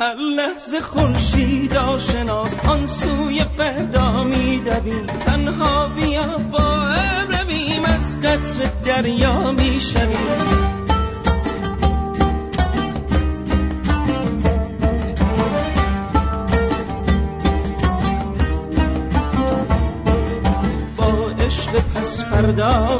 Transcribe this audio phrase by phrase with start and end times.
[0.00, 6.94] هر لحظه خورشید آشناس آن سوی فردا میدویم تنها بیا با
[7.30, 10.70] رویم از قطر دریا می‌شویم
[22.30, 22.99] فردا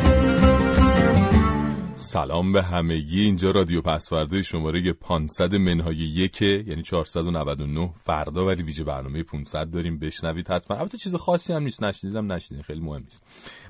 [2.03, 3.21] سلام به همگی.
[3.21, 9.99] اینجا رادیو پسورده شماره 500 منهای یک یعنی 499 فردا ولی ویژه برنامه 500 داریم.
[9.99, 10.77] بشنوید حتما.
[10.77, 11.83] البته چیز خاصی هم نیست.
[11.83, 12.63] نشنیدم نشنیدین.
[12.63, 13.23] خیلی مهم نیست.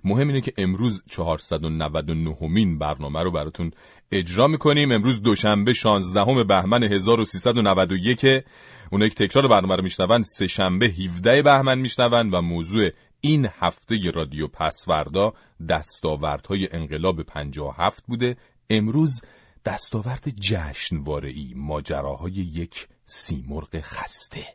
[0.04, 3.72] مهم اینه که امروز 499 مین برنامه رو براتون
[4.12, 4.92] اجرا می‌کنیم.
[4.92, 8.44] امروز دوشنبه 16 بهمن 1391
[8.92, 12.90] اونایی که تکرار برنامه رو میشنون سه شنبه 17 بهمن میشنون و موضوع
[13.22, 15.34] این هفته رادیو پسوردا
[15.70, 18.38] دستاوردهای انقلاب 57 بوده.
[18.70, 19.22] امروز
[19.66, 24.46] دستاورد جشنواره‌ای ماجراهای یک سیمرغ خسته.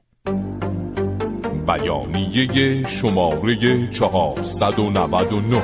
[1.66, 5.62] بیانیه شماره 499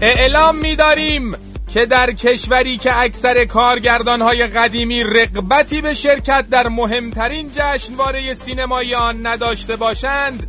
[0.00, 8.34] اعلام می‌داریم که در کشوری که اکثر کارگردانهای قدیمی رقبتی به شرکت در مهمترین جشنواره
[8.34, 10.46] سینمایی آن نداشته باشند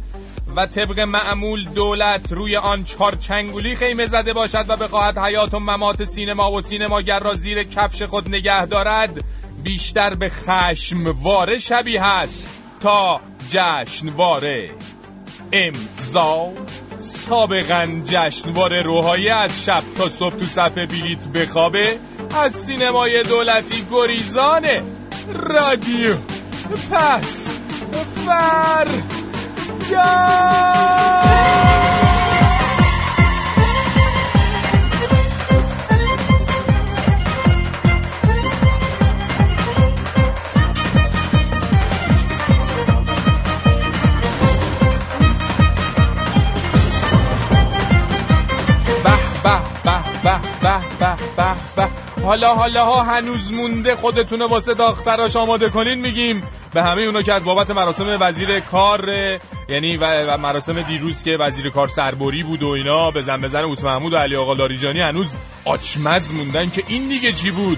[0.56, 6.06] و طبق معمول دولت روی آن چارچنگولی خیمه زده باشد و بخواهد حیات و ممات
[6.06, 9.24] سینما و سینماگر را زیر کفش خود نگه دارد
[9.64, 12.50] بیشتر به خشمواره شبیه است
[12.82, 14.70] تا جشنواره
[15.54, 16.52] امضا.
[17.00, 22.00] سابقا جشنواره روحایی از شب تا صبح تو صفحه بلیت بخوابه
[22.44, 24.82] از سینمای دولتی گریزانه.
[25.34, 26.14] رادیو.
[26.92, 27.60] پس
[28.26, 28.88] فر.
[29.92, 32.07] یا!
[52.24, 56.44] حالا حالا ها هنوز مونده خودتونه واسه داختراش آماده کنین میگیم.
[56.74, 59.10] به همه اونا که از بابت مراسم وزیر کار
[59.70, 64.14] یعنی و مراسم دیروز که وزیر کار سربری بود و اینا بزن بزن اوس محمود
[64.14, 65.36] و علی آقا لاریجانی هنوز
[65.66, 67.78] آچمز موندن که این دیگه چی بود؟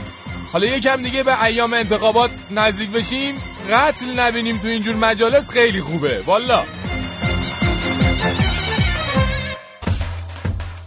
[0.54, 3.36] حالا یکم دیگه به ایام انتخابات نزدیک بشیم.
[3.72, 6.24] قتل نبینیم تو اینجور مجالس خیلی خوبه.
[6.26, 6.64] والا.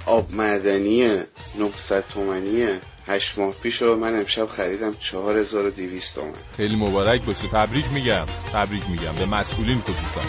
[0.07, 1.23] آب معدنی
[1.55, 7.49] 900 تومنیه هشت ماه پیش رو من امشب خریدم 4200 تومن خیلی مبارک باشه.
[7.49, 8.27] تبریک میگم.
[8.53, 9.13] تبریک میگم.
[9.13, 10.21] به مسئولین خصوصا.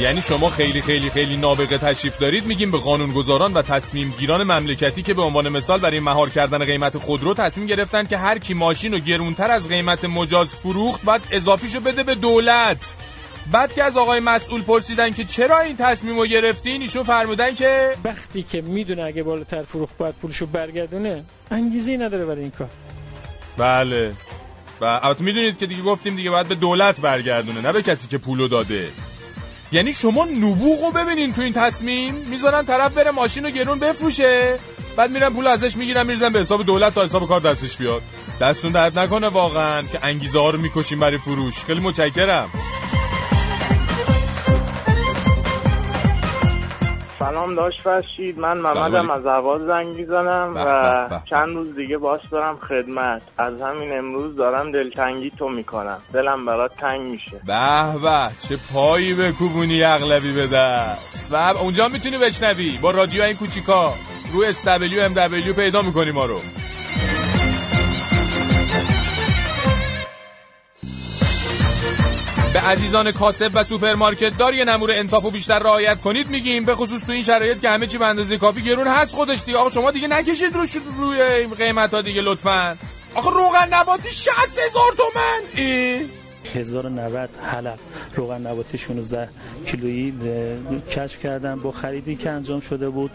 [0.00, 5.02] یعنی شما خیلی خیلی خیلی نابغه تشریف دارید میگیم به قانونگذاران و تصمیم گیران مملکتی
[5.02, 8.94] که به عنوان مثال برای مهار کردن قیمت خودرو تصمیم گرفتن که هر کی ماشین
[8.94, 12.94] و گرونتر از قیمت مجاز فروخت باید اضافیشو بده به دولت.
[13.52, 17.96] بعد که از آقای مسئول پرسیدن که چرا این تصمیم رو گرفتین ایشون فرمودن که
[18.04, 22.68] وقتی که می‌دونه اگه بالاتر فروخت باید پولشو برگردونه انگیزی نداره برای این کار.
[23.56, 24.12] بله.
[24.80, 28.18] و البته می‌دونید که دیگه گفتیم دیگه باید به دولت برگردونه نه به کسی که
[28.18, 28.88] پولو داده.
[29.72, 34.58] یعنی شما نبوغو ببینین تو این تصمیم می‌ذارن طرف بره ماشین رو گرون بفروشه
[34.96, 38.02] بعد میرن پول ازش می‌گیرن میرزن به حساب دولت تا حساب کار دستش بیاد.
[38.40, 41.64] دستون درد نکنه واقعا که انگیزه ها رو می‌کشیم برای فروش.
[41.64, 42.48] خیلی متشکرم.
[47.18, 52.58] سلام داشت فرشید من محمدم از عواد زنگ می‌زنم و چند روز دیگه باش برم
[52.68, 53.22] خدمت.
[53.38, 55.98] از همین امروز دارم دلتنگی تو می‌کنم.
[56.12, 57.40] دلم برات تنگ میشه.
[57.46, 58.30] به به.
[58.48, 61.32] چه پایی به کوبونی اغلبی به دست.
[61.32, 62.78] و اونجا می‌تونی بشنوی.
[62.82, 63.92] با رادیو این کوچیکا.
[64.32, 66.40] روی استبلیو ام دبلیو پیدا می‌کنی ما رو.
[72.52, 76.64] به عزیزان کاسب و سوپرمارکت دار یه نمور انصاف و بیشتر رعایت کنید میگیم.
[76.64, 79.58] به خصوص تو این شرایط که همه چی به اندازه کافی گرون هست خودش دیگه.
[79.58, 82.76] آقا شما دیگه نکشید روش روی قیمت ها دیگه لطفا.
[83.14, 85.64] آقا روغن نباتی 60 هزار تومن.
[85.66, 86.06] ای؟
[86.54, 87.78] 1090 حلب.
[88.16, 89.28] روغن نباتی 16
[89.66, 90.14] کیلویی
[90.90, 93.10] کشف کردم با خریدی که انجام شده بود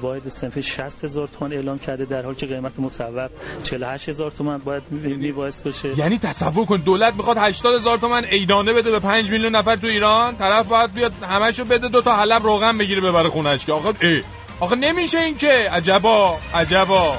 [0.00, 3.30] واحد صنفی 60 هزار تومان اعلام کرده در حالی که قیمت مصوب
[3.62, 8.72] 48 هزار تومان باید میبایست باشه یعنی تصور کن دولت می‌خواد 80 هزار تومان ایدانه
[8.72, 10.36] بده به 5 میلیون نفر تو ایران.
[10.36, 14.22] طرف باید بیاد همشو بده دو تا حلب روغن بگیره ببره خونش که آقا ای
[14.60, 15.48] آقا نمیشه این که.
[15.70, 17.16] عجبا عجبا.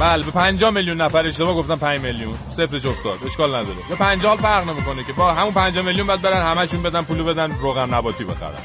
[0.00, 2.34] بله به 50 میلیون نفر اشتباه گفتم 5 میلیون.
[2.50, 3.76] صفرش افتاد اشکال نداره.
[3.88, 5.12] به 50 فرق نمی‌کنه که.
[5.12, 8.58] با همون 50 میلیون بعد برن همشون بدن پولو بدن روغن نباتی بخرن.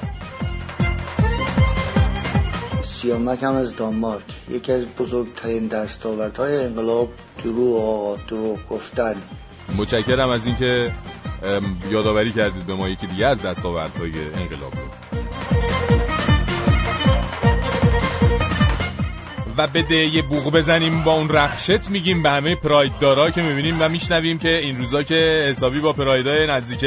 [2.84, 4.24] سیامک هم از دانمارک.
[4.50, 7.10] یکی از بزرگترین دستاوردهای انقلاب
[7.44, 9.16] دروغ آقا دروغ گفتن.
[9.78, 10.92] متشکرم از اینکه
[11.90, 14.89] یادآوری کردید به ما یکی دیگه از دستاوردهای انقلاب رو.
[19.60, 23.82] و بده یه بوغ بزنیم با اون رخشت میگیم به همه پراید دارا که می‌بینیم
[23.82, 26.86] و میشنویم که این روزا که حسابی با پرایدای نزدیک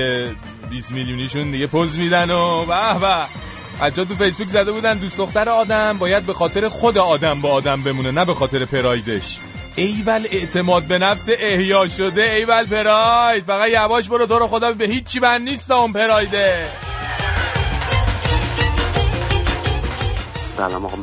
[0.70, 3.26] 20 میلیونیشون دیگه پوز میدن و به به.
[3.82, 7.82] بچا تو فیسبوک زده بودن دوست دختر آدم باید به خاطر خود آدم با آدم
[7.82, 9.38] بمونه نه به خاطر پرایدش.
[9.76, 13.44] ایول اعتماد به نفس احیا شده ایول پراید.
[13.44, 16.64] فقط یواش برو تو رو خدا به هیچی بند نیست اون پرایده.
[20.56, 20.96] سلام آقا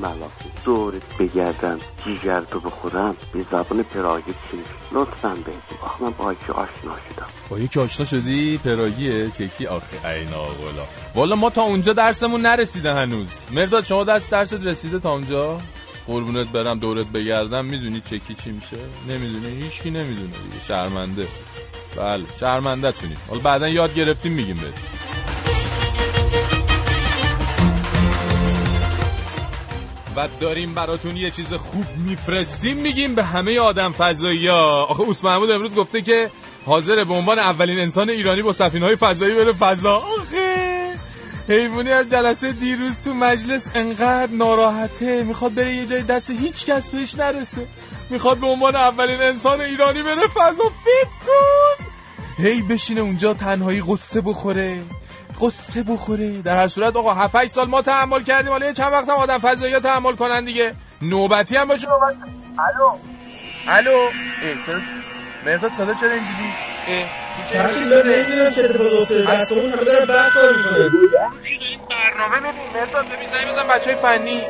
[0.69, 4.59] دورت بگردم جیگر تو بخورم به زبان پراگی چیز.
[4.91, 7.25] لطفا بگی آخه من با یکی آشنا شدم.
[7.49, 10.85] با یکی آشنا شدی؟ پراگیه چکی آخه اینا آقلا.
[11.15, 13.29] والا ما تا اونجا درسمون نرسیده هنوز.
[13.51, 15.61] مرداد شما دست درست رسیده تا اونجا؟
[16.07, 17.65] قربونت برم دورت بگردم.
[17.65, 18.77] می‌دونی چکی چی میشه؟
[19.09, 20.65] نمی‌دونه هیچکی نمی‌دونه دیگه.
[20.67, 21.27] شرمنده.
[21.95, 24.98] بله شرمنده تونی حالا بعدا یاد گرفتیم میگیم بهت
[30.19, 34.83] و داریم براتون یه چیز خوب میفرستیم میگیم به همه آدم فضایی ها.
[34.83, 36.29] آخه اوس محمود امروز گفته که
[36.65, 39.95] حاضر به عنوان اولین انسان ایرانی با سفینه های فضایی بره فضا.
[39.95, 40.95] آخه!
[41.47, 46.89] حیوانی از جلسه دیروز تو مجلس انقدر ناراحته می‌خواد بره یه جای دست هیچ کس
[46.89, 47.67] بهش نرسه.
[48.09, 50.63] می‌خواد به عنوان اولین انسان ایرانی بره فضا.
[50.83, 51.85] فکر کن!
[52.43, 54.81] هی بشینه اونجا تنهایی قصه بخوره.
[55.41, 56.41] قصه بخوره.
[56.41, 58.51] در هر صورت آقا 7 سال ما تحمل کردیم.
[58.51, 60.75] حالا چند وقت هم آدم فضایی تحمل کنن دیگه.
[61.01, 61.87] نوبتی هم باشه.
[61.91, 62.97] الو.
[63.67, 64.09] الو.
[65.45, 66.68] مرداد صدا شده اینجوری؟
[67.49, 67.71] چرا
[68.01, 70.91] نمی‌دونم چه اتفاقی افتاده دستمون همه دارن بحث کار می‌کنن داریم
[71.89, 74.41] برنامه ببین مرداد ببین زنگ بزن بچهای فنی.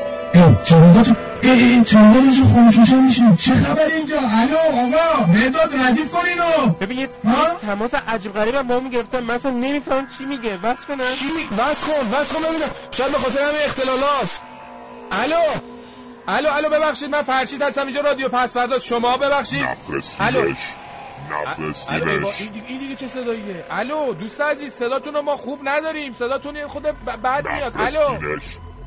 [1.41, 6.74] این چرا اینجا خاموش میشین چه خبر اینجا؟ الو آقا مرداد ردیف کن اینو.
[6.81, 7.07] ببین
[7.62, 9.24] تماس عجیب غریب ما می‌گرفتن.
[9.24, 10.57] مثلا نمیفهم چی میگه.
[10.57, 11.25] بس کنم چی؟
[11.57, 12.69] بس کن بس کن ببینم.
[12.91, 14.41] شاید به خاطر همه اختلالاست
[15.12, 15.41] الو
[16.27, 18.80] الو الو ببخشید من فرشید هستم اینجا رادیو پسوردا.
[18.80, 19.65] شما ببخشید.
[20.19, 20.53] الو.
[21.31, 26.13] نفرستینش این دیگه چه صداییه؟ الو دوست عزیز صداتون رو ما خوب نداریم.
[26.13, 26.83] صداتون خود
[27.23, 27.73] بد میاد.
[27.75, 28.19] الو.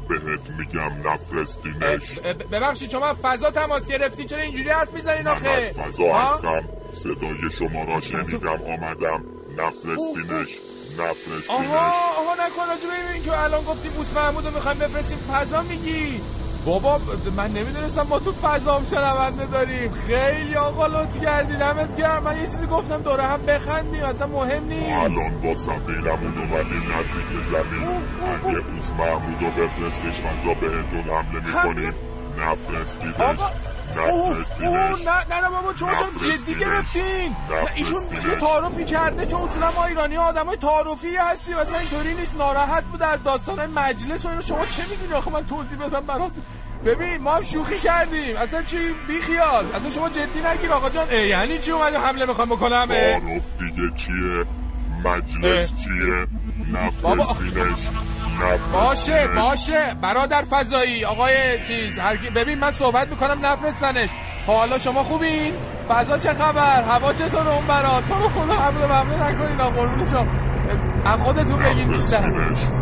[0.08, 2.18] بهت میگم نفرستینش
[2.52, 6.64] ببخشید شما فضا تماس گرفتی؟ چرا اینجوری حرف می‌زنین آخه؟ من از فضا هستم.
[6.92, 9.24] صدای شما را شنیدم آمدم.
[9.58, 10.48] نفرستینش
[10.98, 15.18] نفرستینش آها آها نکن راجب این که الان گفتیم بوس محمود رو می‌خوایم بفرستیم.
[15.18, 16.20] فضا میگی.
[16.64, 17.00] بابا
[17.36, 19.92] من نمی‌دونستم ما تو فضا هم شنونده داریم.
[19.92, 21.56] خیلی آقا لطف کردی.
[21.56, 22.22] دمت گرم.
[22.22, 24.04] من یه چیزی گفتم دوره هم بخندیم.
[24.04, 24.96] اصلا مهم نیست.
[24.96, 27.88] الان با سفینمون اومدیم نزدیک زمین.
[28.34, 30.20] اگه اوز محمود رو بفرستش.
[30.20, 31.94] فضا بهتون حمله می‌کنیم.
[32.38, 33.38] نفرستیدش.
[33.96, 35.06] نفرستیدش.
[35.06, 35.90] نه نه بابا چون
[36.20, 37.36] جدی گرفتین.
[37.74, 39.26] ایشون یه تعارفی کرده.
[39.26, 42.36] چون اصولا ما ایرانی آدم های تعارفی هستیم مثلا اینطوری نیست.
[42.36, 46.30] ناراحت بود از داستان مجلس و اینو شما چه می‌دونی؟ آخه من توضیح بدم برات.
[46.84, 48.36] ببین ما هم شوخی کردیم.
[48.36, 48.76] اصلا چی؟
[49.08, 51.10] بی خیال اصلا شما جدی نگیر آقا جان.
[51.10, 54.44] یعنی چی اومده حمله می‌خوام بکنم؟ تعارف دیگه چیه؟
[55.04, 56.26] مجلس چیه؟
[56.72, 57.88] نفرستینش
[58.72, 59.96] باشه باشه.
[60.02, 61.34] برادر فضایی آقای
[61.66, 64.10] چیز هر ببین من صحبت می‌کنم نفرستنش.
[64.46, 65.54] حالا شما خوبین؟
[65.88, 70.26] فضا چه خبر؟ هوا چطور اون برا؟ تو رو خدا حمله ممنه نکنین قربون شما.
[71.04, 72.32] از خودتون بگین بیشتر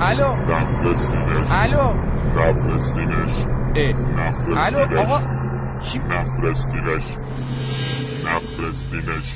[0.01, 0.37] الو.
[0.37, 1.47] نفرستینش.
[1.51, 1.95] الو.
[2.37, 3.31] نفرستینش.
[4.57, 5.21] الو آقا.
[5.79, 7.05] چی؟ نفرستینش.
[8.27, 9.35] نفرستینش.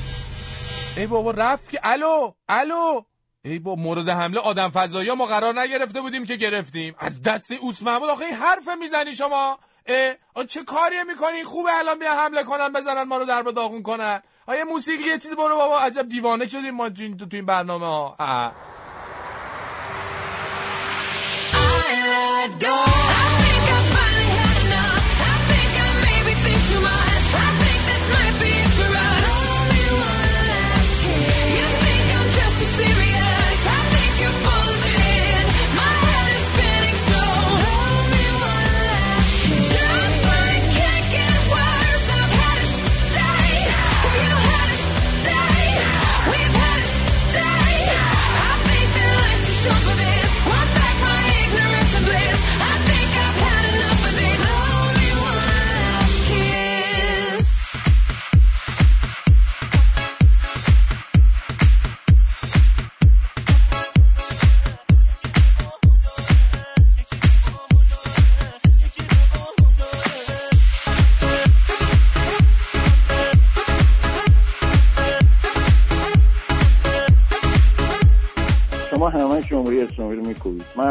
[0.96, 2.30] ای بابا رفت که الو.
[2.48, 3.00] الو.
[3.44, 6.94] ای با مورد حمله آدم فضایی ما قرار نگرفته بودیم که گرفتیم.
[6.98, 9.58] از دست اوس محمود آخه این حرف می‌زنی شما.
[9.86, 10.44] اه.
[10.44, 14.22] چه کاری می‌کنی؟ خوبه الان بیا حمله کنن بزنن ما رو در داغون کنن.
[14.46, 18.52] آیا موسیقی یه چیزی برو بابا عجب دیوانه شدیم ما تو این برنامه ها.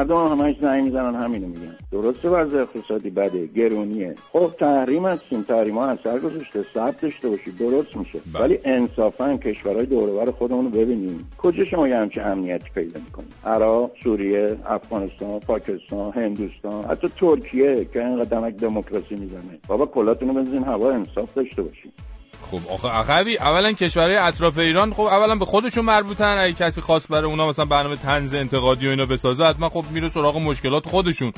[0.03, 1.75] مردم هم همش زنگ می‌زنن همینو میگن.
[1.91, 4.15] درسته وضع اقتصادی بده گرونیه.
[4.33, 8.19] خب تحریم هستیم تحریم ها اثر گذاشته ثبت داشته باشید درست میشه.
[8.33, 8.43] بله.
[8.43, 11.29] ولی انصافا کشورهای دورور خودمون رو ببینیم.
[11.37, 18.05] کجا شما یه همچین امنیتی پیدا می‌کنید؟ عراق سوریه افغانستان پاکستان هندوستان حتی ترکیه که
[18.05, 19.59] اینقدر دمک دموکراسی می‌زنه.
[19.67, 22.12] بابا کلاتون رو بزنین هوا انصاف داشته باشید
[22.51, 26.35] خب آخه عقبی اولا کشورهای اطراف ایران خب اولا به خودشون مربوطن.
[26.39, 30.09] اگه کسی خواست برای اونا مثلا برنامه تنز انتقادی و اینا بسازه حتما خب میره
[30.09, 31.33] سراغ مشکلات خودشون.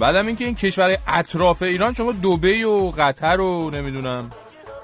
[0.00, 4.30] بعدم اینکه این کشورهای اطراف ایران شما دبی و قطر و نمی‌دونم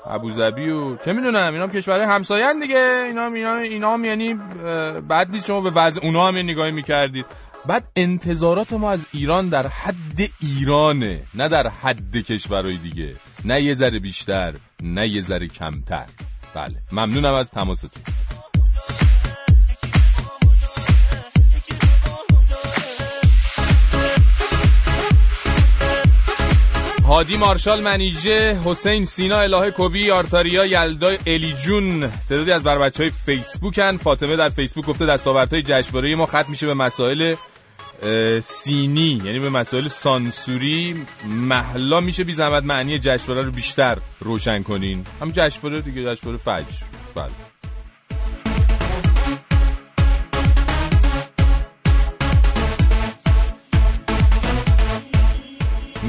[0.07, 3.05] ابوظبی و چه می‌دونم اینا هم کشورهای همسایه‌ان دیگه.
[3.09, 4.35] اینا هم اینا اینا هم یعنی
[5.09, 7.27] بعد شما به وضع اونا هم نگاهی می‌کردید.
[7.67, 13.17] بعد انتظارات ما از ایران در حد ایرانه نه در حد کشورهای دیگه.
[13.45, 16.07] نه یه ذره بیشتر نه یه ذره کمتر.
[16.55, 17.91] بله ممنونم از تماستون.
[27.07, 32.11] هادی مارشال منیژه حسین سینا الهه کوبی آرتاریا یلدا الیجون.
[32.29, 33.97] تعدادی از بر بچه های فیسبوکن.
[33.97, 37.35] فاطمه در فیسبوک گفته دستاوردهای جشنواره ما ختم میشه به مسائل
[38.41, 40.95] سینی یعنی به مسائل سانسوری
[41.27, 45.05] محلا میشه بی زحمت معنی جشنواره رو بیشتر روشن کنین.
[45.21, 46.85] هم جشنواره دیگه جشنواره فجر.
[47.15, 47.31] بله.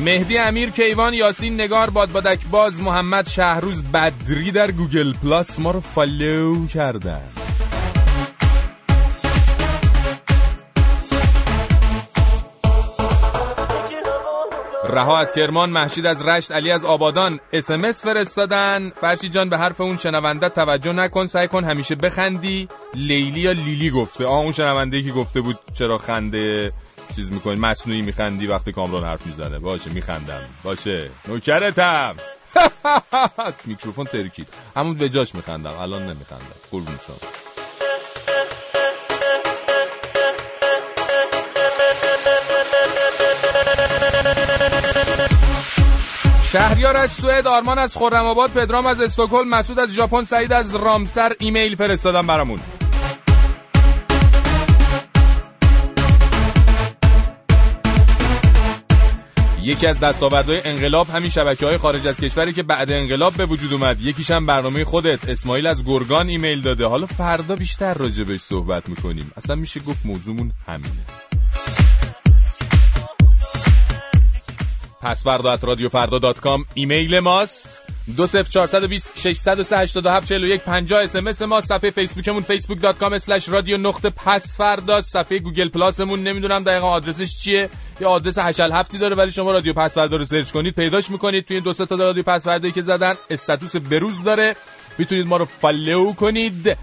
[0.05, 5.79] مهدی امیر کیوان یاسین نگار بادبادک باز محمد شهروز بدری در Google Plus ما رو
[5.79, 7.44] follow کردن.
[14.89, 18.89] رها از کرمان مهشید از رشت علی از آبادان SMS فرستادن.
[18.95, 22.67] فرشی جان به حرف اون شنونده توجه نکن سعی کن همیشه بخندی.
[22.93, 24.25] لیلی یا لیلی گفته.
[24.25, 26.71] آه اون شنونده که گفته بود چرا خنده
[27.15, 29.59] چیز می‌کنی؟ مصنوعی میخندی وقتی کامران حرف می‌زنه.
[29.59, 30.41] باشه میخندم.
[30.63, 31.09] باشه.
[31.27, 32.15] نوکرتم.
[33.65, 34.47] میکروفون ترکید.
[34.75, 35.73] همون به جاش میخندم.
[35.81, 36.55] الان نمیخندم.
[36.71, 37.15] قربون شما.
[46.55, 50.75] شهریار از سوئد آرمان از خرم آباد پدرام از استکهلم مسعود از ژاپن سعید از
[50.75, 52.59] رامسر ایمیل فرستادن برامون.
[59.61, 63.73] یکی از دستاوردهای انقلاب همین شبکه های خارج از کشوری که بعد انقلاب به وجود
[63.73, 64.01] اومد.
[64.01, 65.29] یکیش هم برنامه خودت.
[65.29, 66.85] اسماعیل از گرگان ایمیل داده.
[66.85, 69.31] حالا فردا بیشتر راجبش صحبت می‌کنیم.
[69.37, 71.05] اصلا میشه گفت موضوعمون همینه.
[75.05, 76.65] پس فردا رادیو فردا dot com.
[76.73, 77.81] ایمیل ماست.
[78.17, 81.03] دو صفر چهارصد و بیست ششصد و سه هشتاد و هفت چهل و یک پنجاه
[81.03, 81.61] SMS ما.
[81.61, 86.23] صفحه فیسبوکمون Facebook dot com slash رادیو نقطه پس فردا صفحه Google Plus مون.
[86.23, 87.69] نمی‌دونم دقیقا آدرسش چیه.
[88.01, 91.45] یه آدرس هشلهفتی داره ولی شما رادیو پس فردا رو search کنید پیداش می‌کنید.
[91.45, 94.55] توی دو سه تا رادیو پس که زدن status به روز داره.
[94.97, 96.77] می‌تونید ما رو follow کنید.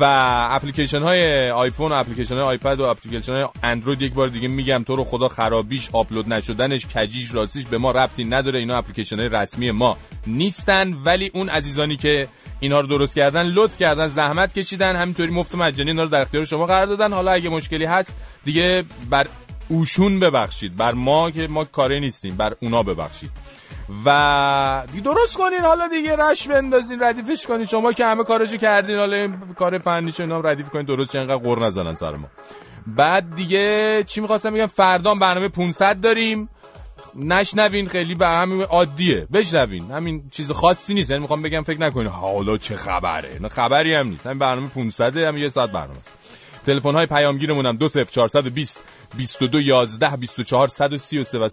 [0.00, 0.04] و
[0.50, 4.84] اپلیکیشن های آیفون و اپلیکیشن های آیپد و اپلیکیشن های اندروید یک بار دیگه میگم
[4.86, 9.28] تو رو خدا خرابیش آپلود نشدنش کجیش راستیش به ما ربطی نداره اینا اپلیکیشن های
[9.28, 9.96] رسمی ما
[10.26, 12.28] نیستن ولی اون عزیزانی که
[12.60, 16.44] اینا رو درست کردن لطف کردن زحمت کشیدن همینطوری مفت مجانی اینا رو در اختیار
[16.44, 17.12] شما قرار دادن.
[17.12, 19.26] حالا اگه مشکلی هست دیگه بر
[19.68, 23.30] اوشون ببخشید بر ما که ما کاری نیستیم بر اونا ببخشید.
[24.04, 27.66] و درست کنین حالا دیگه رش بندازین ردیفش کنین.
[27.66, 31.36] شما که همه کارشو کردین حالا این کار فنیشو اینا ردیف کنین درست چه انقدر
[31.36, 32.28] قر نزنن سر ما.
[32.86, 36.48] بعد دیگه چی می‌خواستم بگم؟ فردا برنامه 500 داریم.
[37.14, 39.26] نشنوین خیلی به همین عادیه.
[39.32, 39.90] بشنوین.
[39.90, 41.10] همین چیز خاصی نیست.
[41.10, 43.38] یعنی می‌خوام بگم فکر نکنین حالا چه خبره.
[43.40, 44.26] نه خبری هم نیست.
[44.26, 46.12] همین برنامه 500 هم یه ساعت برنامه است.
[46.66, 48.80] تلفن های پیامگیرمون هم 20420
[49.16, 51.48] 22 11 24 133 و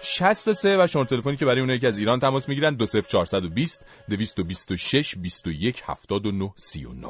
[0.00, 5.82] 163 و شماره تلفنی که برای اونایی که از ایران تماس می‌گیرن 20420 226 21
[5.86, 7.08] 79 39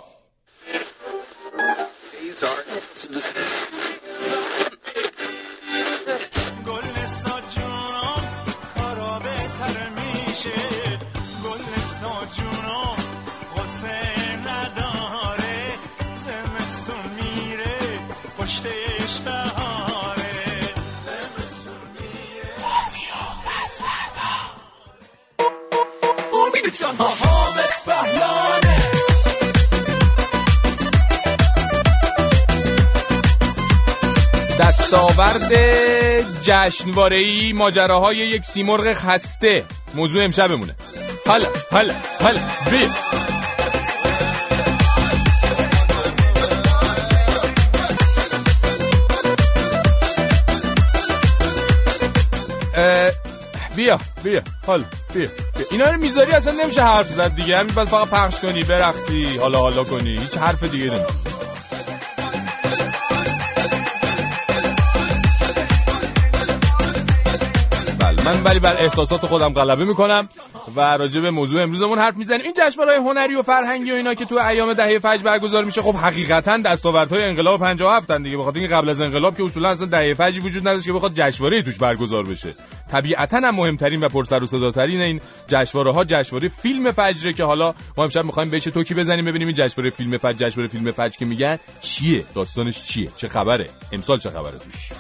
[26.70, 28.76] جان حامد بهلانه
[34.61, 35.52] دستاورد
[36.40, 39.64] جشنواره‌ای ماجراهای یک سیمرغ خسته.
[39.94, 40.75] موضوع امشبمونه.
[41.26, 42.88] حالا حالا حالا بیا
[53.76, 54.42] بیا بیا.
[54.66, 55.45] حالا بیا.
[55.70, 57.58] اینا رو می‌ذاری اصلا نمیشه حرف زد دیگه.
[57.58, 60.18] همین باید فقط پخش کنی برقصی حالا حالا کنی.
[60.18, 61.06] هیچ حرف دیگه نمیشه
[67.98, 70.28] بله من ولی بر احساسات خودم غلبه می‌کنم.
[70.76, 72.40] و راجع به موضوع امروزمون حرف می‌زنیم.
[72.42, 75.94] این جشنواره‌های هنری و فرهنگی و اینا که تو ایام دهه فجر برگزار میشه خب
[75.94, 78.37] حقیقتا دستاوردهای انقلاب 57 ان دیگه.
[78.37, 81.62] بخاطر اینکه قبل از انقلاب که اصولا اصلا دهه فجری وجود نداشت که بخواد جشنواره
[81.62, 82.54] توش برگزار بشه.
[82.92, 87.75] طبیعتا هم مهمترین و پرسر و صداترین این جشنواره ها جشنواره فیلم فجره که حالا
[87.96, 91.25] ما امشب می‌خوایم بهش توکی بزنیم ببینیم این جشنواره فیلم فجر جشنواره فیلم فجر که
[91.25, 94.90] میگن چیه؟ داستانش چیه؟ چه خبره؟ امسال چه خبره توش؟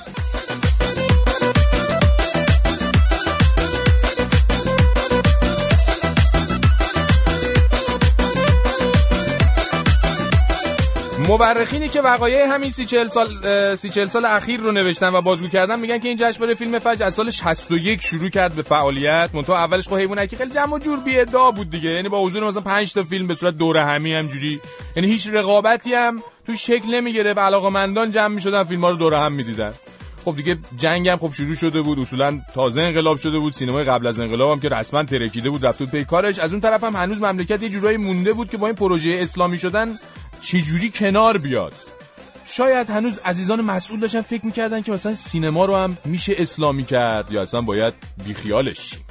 [11.26, 13.28] مورخینی که وقایع همین سی چهل سال
[13.76, 17.04] سی چهل سال اخیر رو نوشتن و بازگو کردن میگن که این جشنواره فیلم فجر.
[17.04, 19.30] از سال 61 شروع کرد به فعالیت.
[19.34, 21.90] منتها اولش خب حیوانکی خیلی جمع و جور بی ادعا بود دیگه.
[21.90, 24.60] یعنی با حضور مثلا 5 تا فیلم به صورت دوره همی همجوری.
[24.96, 29.32] یعنی هیچ رقابتی هم تو شکل نمی‌گرفت علاقمندان جمع می‌شدن فیلم ها رو دوره هم
[29.32, 29.72] می‌دیدن.
[30.24, 31.98] خب دیگه جنگ هم خب شروع شده بود.
[31.98, 33.52] اصولا تازه انقلاب شده بود.
[33.52, 36.38] سینمای قبل از انقلاب هم که رسما ترکیده بود رفت بود پی کارش.
[36.38, 39.58] از اون طرف هم هنوز مملکت یه جورایی مونده بود که با این پروژه اسلامی
[39.58, 39.98] شدن
[40.46, 41.72] چه جوری کنار بیاد؟
[42.46, 47.32] شاید هنوز عزیزان مسئول داشتن فکر می‌کردن که مثلا سینما رو هم میشه اسلامی کرد
[47.32, 49.04] یا اصلا باید بیخیالش شیم.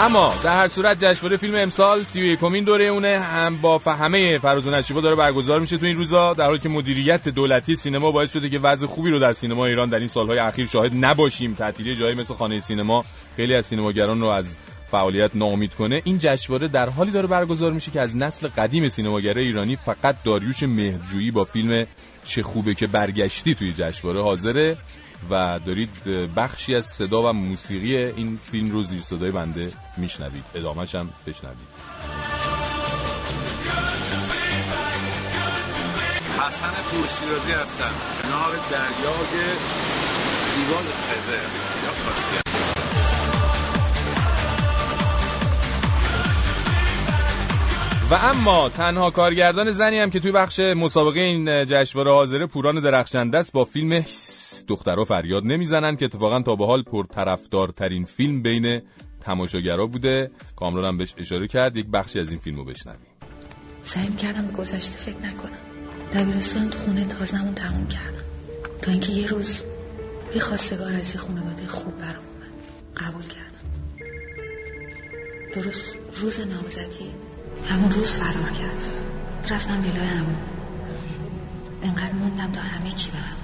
[0.00, 3.18] اما در هر صورت جشنواره فیلم امسال 31 امین دوره اونه.
[3.18, 6.68] هم با همه فراز و نشیبا داره برگزار میشه تو این روزا در حالی که
[6.68, 10.38] مدیریت دولتی سینما باعث شده که وضع خوبی رو در سینما ایران در این سالهای
[10.38, 11.54] اخیر شاهد نباشیم.
[11.54, 13.04] تعطیلی جایی مثل خانه سینما
[13.36, 14.56] خیلی از سینماگران رو از
[14.90, 16.02] فعالیت ناامید کنه.
[16.04, 20.62] این جشنواره در حالی داره برگزار میشه که از نسل قدیم سینماگرای ایرانی فقط داریوش
[20.62, 21.86] مهرجویی با فیلم
[22.24, 24.78] چه خوبه که برگشتی توی جشنواره حاضره.
[25.30, 26.04] و دارید
[26.36, 30.44] بخشی از صدا و موسیقی این فیلم رو زیر صدای بنده میشنوید.
[30.54, 31.70] ادامهش هم بشنوید.
[36.46, 37.92] حسن پورشیرازی هستم.
[38.22, 39.44] کنار دریای
[40.54, 41.48] زیبای خزر
[41.84, 42.49] یا کاسپین
[48.10, 53.38] و اما تنها کارگردان زنی هم که توی بخش مسابقه این جشنواره حاضره پوران درخشنده
[53.38, 54.04] است با فیلم
[54.68, 58.82] دخترها فریاد نمی‌زنن که اتفاقا تا به حال پرطرفدارترین فیلم بین
[59.20, 60.30] تماشاگرا بوده.
[60.56, 61.76] کامران هم بهش اشاره کرد.
[61.76, 63.06] یک بخشی از این فیلم رو بشنویم.
[63.84, 65.58] سعی کردم به گذشته فکر نکنم.
[66.14, 68.24] دبیرستان تو خونه تازمون تموم کردم.
[68.82, 69.62] تا اینکه یه روز
[70.34, 72.52] یه خواستگار از یه خانواده خوب برام اومد.
[72.96, 73.50] قبول کردم.
[75.54, 77.29] درست روز نامزدی
[77.68, 78.84] همون روز فرار کرد.
[79.50, 80.36] رفتم ویلای همون
[81.82, 83.40] انقدر موندم تا همه چی به هم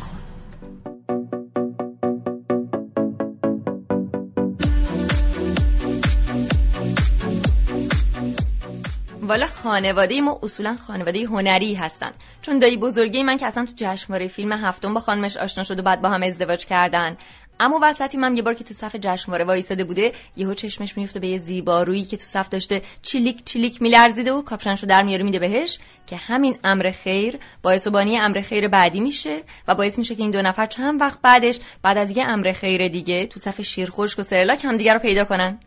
[9.26, 12.10] والا خانواده ما اصولا خانواده هنری هستن.
[12.42, 15.82] چون دایی بزرگی من که اصلا تو جشنواره فیلم هفتم با خانمش آشنا شد و
[15.82, 17.16] بعد با هم ازدواج کردن.
[17.60, 21.28] اما وسطی من یه بار که تو صف جشنواره وایساده بوده یهو چشمش میفته به
[21.28, 25.78] یه زیبارویی که تو صف داشته چیلیک چیلیک میلرزیده و کاپشنشو در میاره میده بهش
[26.06, 30.22] که همین امر خیر باعث و بانی امر خیر بعدی میشه و باعث میشه که
[30.22, 33.90] این دو نفر چند وقت بعدش بعد از یه امر خیر دیگه تو صف شیر
[33.90, 35.58] خشک و سرلاک هم دیگه رو پیدا کنن.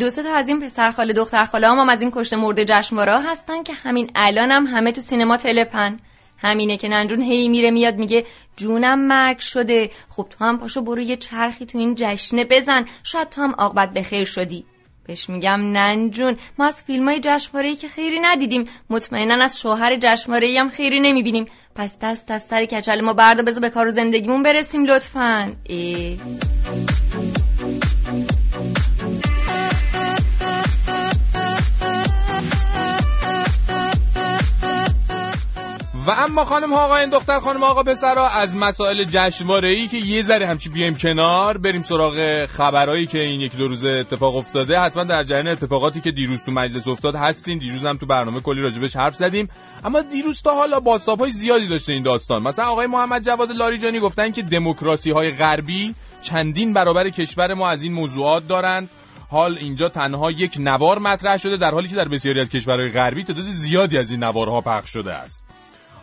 [0.00, 2.64] دو سه تا از این پسر خاله دختر خاله هم, هم از این کشته مرده
[2.64, 5.98] جشنواره هستن که همین الانم هم همه تو سینما تلپن.
[6.44, 8.24] همینه که ننجون هی میره میاد میگه
[8.56, 9.90] جونم مرگ شده.
[10.08, 12.84] خب تو هم پاشو برو یه چرخی تو این جشنه بزن.
[13.02, 14.64] شاید تو هم عاقبت به خیر شدی.
[15.06, 17.20] بهش میگم ننجون ما از فیلم های
[17.80, 18.68] که خیری ندیدیم.
[18.90, 21.46] مطمئنا از شوهر جشنواره هم خیری نمی‌بینیم.
[21.74, 25.52] پس دست از سر کچل ما بردا بذار به کار زندگیمون برسیم لطفا.
[25.64, 26.18] ای.
[36.06, 40.22] و اما خانم ها آقایان دختر خانم آقا پسرا از مسائل جشنواره ای که یه
[40.22, 44.80] ذره همچی بیایم کنار بریم سراغ خبرایی که این یک دو روز اتفاق افتاده.
[44.80, 47.58] حتما در جریان اتفاقاتی که دیروز تو مجلس افتاد هستین.
[47.58, 49.48] دیروز هم تو برنامه کلی راجبش حرف زدیم.
[49.84, 50.80] اما دیروز تا حالا
[51.18, 52.42] های زیادی داشته این داستان.
[52.42, 57.82] مثلا آقای محمد جواد لاریجانی گفتن که دموکراسی های غربی چندین برابر کشور ما از
[57.82, 58.88] این موضوعات دارند.
[59.30, 63.24] حال اینجا تنها یک نوار مطرح شده در حالی که در بسیاری از کشورهای غربی
[63.24, 65.44] تعداد زیادی از این نوارها پخش شده است.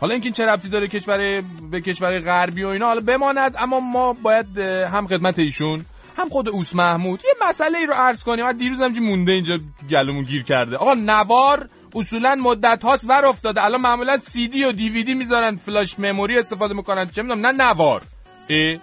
[0.02, 4.12] حالا اینکه چه ربطی داره کشور به کشور غربی و اینا حالا بماند اما ما
[4.12, 5.84] باید هم خدمت ایشون
[6.16, 8.52] هم خود اوس محمود یه مسئله ای رو عرض کنیم.
[8.52, 9.58] دیروز هم مونده اینجا
[9.90, 10.76] گلومون گیر کرده.
[10.76, 13.64] آقا نوار اصولا مدت هاست ور افتاده.
[13.64, 17.10] الان معمولا سی دی و دیویدی می‌ذارن فلاش مموری استفاده می‌کنن.
[17.10, 18.02] چه می‌دونم نه نوار.
[18.48, 18.78] ای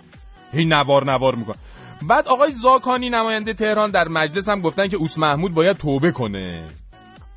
[0.53, 1.55] هی نوار نوار میکن
[2.01, 6.63] بعد آقای زاکانی نماینده تهران در مجلس هم گفتن که اوس محمود باید توبه کنه.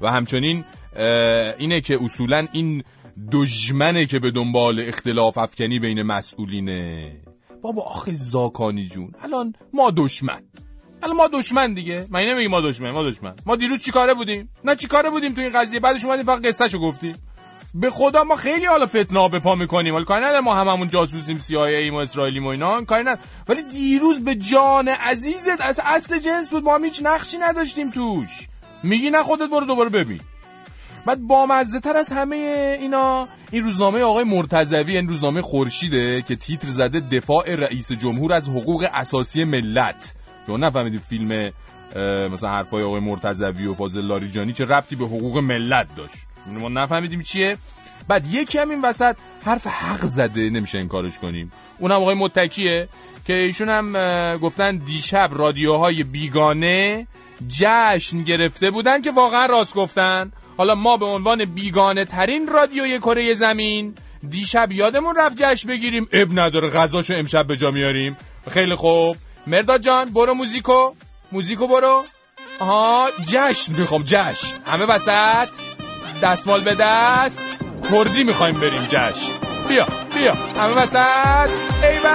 [0.00, 0.64] و همچنین
[1.58, 2.84] اینه که اصولا این
[3.30, 7.12] دشمنه که به دنبال اختلاف افکنی بین مسئولینه.
[7.62, 10.42] بابا آخه زاکانی جون الان ما دشمن.
[11.02, 12.06] الان ما دشمن دیگه.
[12.10, 13.34] من نمیگی ما دشمن؟ ما دشمن.
[13.46, 17.14] ما دیروز چیکاره بودیم؟ نه چیکاره بودیم تو این قضیه؟ بعدش اومدیم فقط قصهشو گفتی
[17.74, 19.94] به خدا ما خیلی حالا فتنه به پا می‌کنیم.
[19.94, 22.84] ولی کاری ما هممون جاسوسیم سی ایم و اسرائیلی و اینا.
[22.84, 23.04] کاری
[23.48, 26.64] ولی دیروز به جان عزیزت از اصل جنس بود.
[26.64, 28.48] ما هیچ نقشی نداشتیم توش.
[28.82, 30.20] میگی نه خودت برو دوباره ببین.
[31.06, 32.36] بعد بامزه تر از همه
[32.80, 33.28] اینا.
[33.50, 38.88] این روزنامه آقای مرتضوی این روزنامه خورشیده که تیتر زده دفاع رئیس جمهور از حقوق
[38.94, 40.14] اساسی ملت.
[40.46, 41.52] که نفهمیدید فیلم
[42.32, 46.14] مثلا حرفای آقای مرتضوی و فاضل لاریجانی چه ربطی به حقوق ملت داشت.
[46.46, 47.58] ما نفهمیدیم چیه.
[48.08, 51.52] بعد یکی هم این وسط حرف حق زده نمیشه این کارش کنیم.
[51.78, 52.88] اونم آقای متکیه
[53.26, 53.92] که ایشون هم
[54.36, 57.06] گفتن دیشب رادیوهای بیگانه
[57.48, 60.32] جشن گرفته بودن که واقعا راست گفتن.
[60.56, 63.94] حالا ما به عنوان بیگانه ترین رادیوی کره زمین
[64.30, 66.08] دیشب یادمون رفت جشن بگیریم.
[66.12, 68.16] اب نداره غذاشو امشب به جا میاریم.
[68.50, 69.16] خیلی خوب.
[69.46, 70.92] مرداد جان برو موزیکو.
[71.32, 72.04] موزیکو برو.
[72.58, 74.58] آها جشن می‌خوام جشن.
[74.66, 75.48] همه وسط.
[76.22, 77.46] دستمال به دست.
[77.92, 79.32] کردی می‌خوایم بریم جشن.
[79.68, 80.34] بیا بیا.
[80.34, 81.50] همه وسط.
[81.82, 82.12] ایول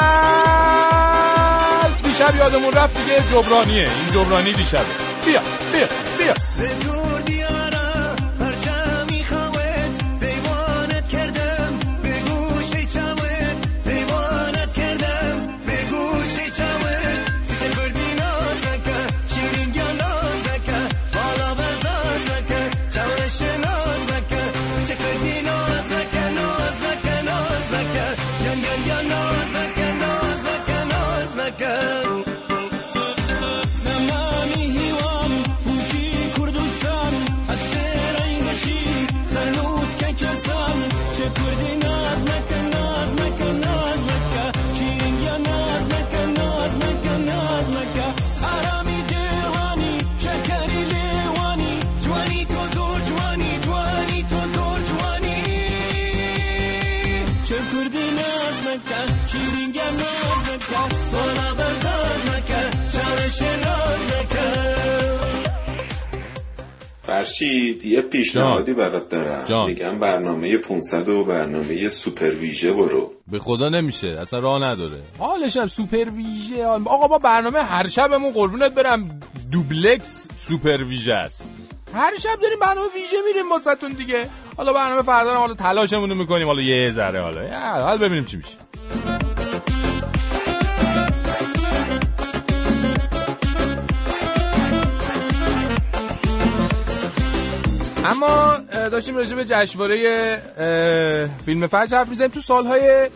[2.04, 3.82] دیشب یادمون رفت دیگه جبرانیه.
[3.82, 4.86] این جبرانی دیشبه
[5.26, 5.41] بیا
[5.73, 7.07] بیا بیا.
[67.27, 69.65] فرشید یه پیشنهادی برات دارم.
[69.65, 73.13] میگم برنامه 500 و برنامه سوپر ویژه برو.
[73.31, 74.07] به خدا نمیشه.
[74.07, 74.99] اصلا راه نداره.
[75.19, 79.19] حالش هم سوپر ویژه آقا ما برنامه هر شبمون قربونت برم.
[79.51, 81.47] دوبلکس سوپر ویژه است.
[81.93, 84.29] هر شب داریم برنامه ویژه میریم واسهتون دیگه.
[84.57, 86.47] حالا برنامه فردا حالا تلاشمون رو می‌کنیم.
[86.47, 87.59] حالا یه ذره حالا.
[87.59, 88.55] حالا ببینیم چی میشه.
[98.05, 99.97] اما داشتیم راجع به جشنواره
[101.45, 102.31] فیلم فجر حرف می‌زنیم.
[102.31, 103.10] تو سالهای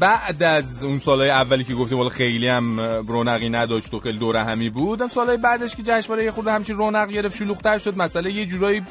[0.00, 4.36] بعد از اون سالهای اولی که گفتیم والا خیلی هم رونقی نداشت و خیلی دور
[4.36, 8.32] همی بود هم سالهای بعدش که جشنواره یه خود همچین رونق گرفت شلوغ‌تر شد مسئله
[8.32, 8.82] یه جورایی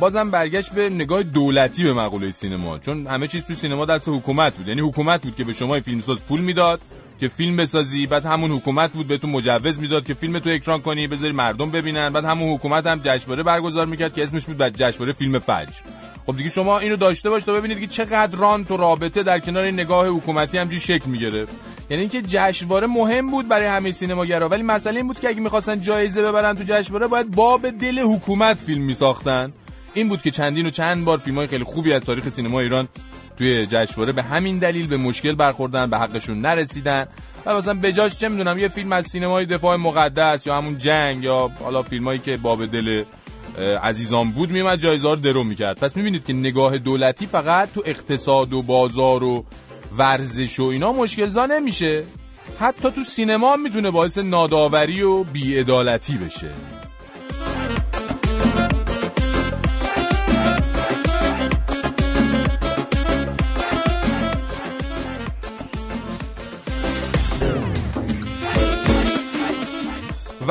[0.00, 2.78] بازم برگشت به نگاه دولتی به مقوله سینما.
[2.78, 4.68] چون همه چیز تو سینما دست حکومت بود.
[4.68, 6.80] یعنی حکومت بود که به شما فیلمساز پول می‌داد.
[7.20, 8.06] که فیلم بسازی.
[8.06, 12.10] بعد همون حکومت بود بهتون مجوز می‌داد که فیلم تو اکران کنی بذاری مردم ببینن.
[12.10, 15.80] بعد همون حکومت هم جشنواره برگزار می‌کرد که اسمش بود بعد جشنواره فیلم فجر.
[16.26, 19.64] خب دیگه شما اینو داشته باش تا ببینید که چقدر رانت و رابطه در کنار
[19.64, 21.52] این نگاه حکومتی همجوری شکل می‌گرفت.
[21.90, 25.80] یعنی اینکه جشنواره مهم بود برای همه سینماگرا ولی مسئله این بود که اگه می‌خواستن
[25.80, 29.52] جایزه ببرن تو جشنواره باید باب دل حکومت فیلم میساختن.
[29.94, 32.88] این بود که چندین و چند بار فیلم های خیلی خوبی از تاریخ سینما ایران
[33.40, 37.06] توی جشنواره به همین دلیل به مشکل برخوردن به حقشون نرسیدن.
[37.46, 41.50] و مثلا بجاش چه می‌دونم یه فیلم از سینمای دفاع مقدس یا همون جنگ یا
[41.60, 43.04] حالا فیلمایی که باب دل
[43.82, 45.80] عزیزان بود میومد جایزه رو درو می‌کرد.
[45.80, 49.44] پس می‌بینید که نگاه دولتی فقط تو اقتصاد و بازار و
[49.98, 52.02] ورزش و اینا مشکلزا نمیشه.
[52.58, 56.50] حتی تو سینما می‌تونه باعث ناداوری و بیعدالتی بشه.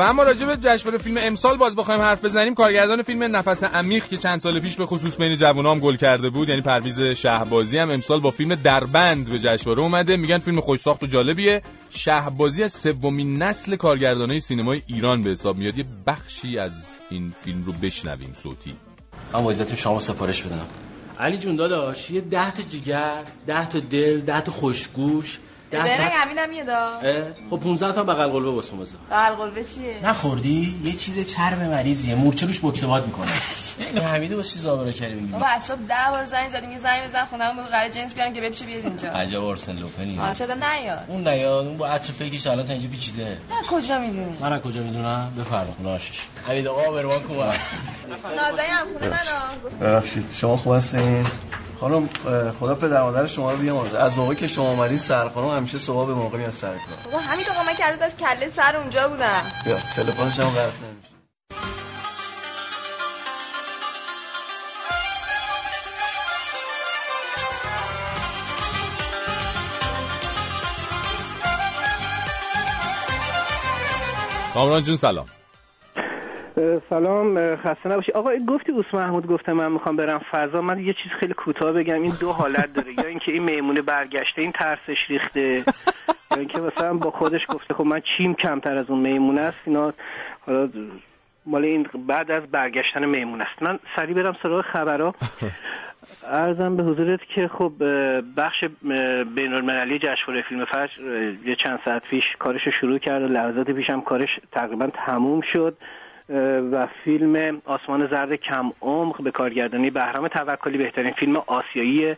[0.00, 4.08] و اما راجع به جشنواره فیلم امسال باز بخوایم حرف بزنیم کارگردان فیلم نفس عمیق
[4.08, 7.90] که چند سال پیش به خصوص بین جوانام گل کرده بود یعنی پرویز شهبازی هم
[7.90, 10.16] امسال با فیلم دربند به جشنواره اومده.
[10.16, 11.62] میگن فیلم خوش ساخت و جالبیه.
[11.90, 15.78] شهبازی از سومین نسل کارگردانای سینمای ایران به حساب میاد.
[15.78, 18.76] یه بخشی از این فیلم رو بشنویم صوتی.
[19.32, 20.66] من وایزتون شما سفارش بدم.
[21.18, 25.38] علی جون داداش یه ده تا جیگر ده تا دل ده تا خوشگوش.
[25.70, 27.00] برنگ همینم یه دا
[27.50, 32.14] خب 15 تا بغل قلبه واسه بزن بغل قلبه چیه؟ نخوردی؟ یه چیز چرب مریضیه.
[32.14, 33.26] مورچه روش بکتبات می‌کنه.
[33.78, 36.70] این حمیده واسه زابره کری میگی بابا اصلا 10 بار زنگ زدیم.
[36.70, 39.08] یه زنگ بزن خونم بگو قرار جنس بیارن که بپیچه بیاد اینجا.
[39.08, 41.04] عجب آرسن لوفنی آ نیاد.
[41.08, 41.66] اون نیاد.
[41.66, 43.24] اون با عطر فکرش الان تا اینجا پیچیده.
[43.24, 48.86] نه کجا می‌دونی؟ من کجا می‌دونم؟ بفرما خونه آشش حمید آقا بروان کن نازنین هم
[48.92, 49.78] خونه منو.
[49.80, 51.26] ببخشید شما خوب هستین؟
[51.80, 52.08] خانم
[52.60, 53.98] خدا پدر مادر شما رو بیامرزه.
[53.98, 56.78] از موقعی که شما اومدین سرخانم همیشه صبح به موقع میاد سر کار.
[57.04, 61.10] بابا همین آقا من که از کله سر اونجا بودم بیا تلفنش هم قطع نمیشه.
[74.54, 75.26] کامران جون سلام.
[76.90, 78.12] سلام خسته نباشی.
[78.12, 80.60] آقا گفتی اوس محمود گفته من می‌خوام برم فضا.
[80.60, 82.02] من یه چیز خیلی کوتاه بگم.
[82.02, 82.92] این دو حالت داره.
[82.92, 85.64] یا اینکه این میمونه برگشته این ترسش ریخته.
[86.30, 89.92] یا اینکه مثلا با خودش گفته خب من چیم کمتر از اون میمونه است اینا
[90.46, 90.68] حالا
[91.46, 93.62] مال این بعد از برگشتن میمون است.
[93.62, 95.14] من سریع برم سراغ خبرها.
[96.24, 97.72] ارزم به حضورت که خب
[98.36, 98.64] بخش
[99.34, 101.02] بین المللی جشنواره فیلم فجر
[101.44, 105.40] یه چند ساعت پیش کارش رو شروع کرد و لحظات پیش هم کارش تقریبا تموم
[105.52, 105.76] شد.
[106.72, 112.16] و فیلم آسمان زرد کم عمق به کارگردانی بهرام توکلی بهترین فیلم آسیایی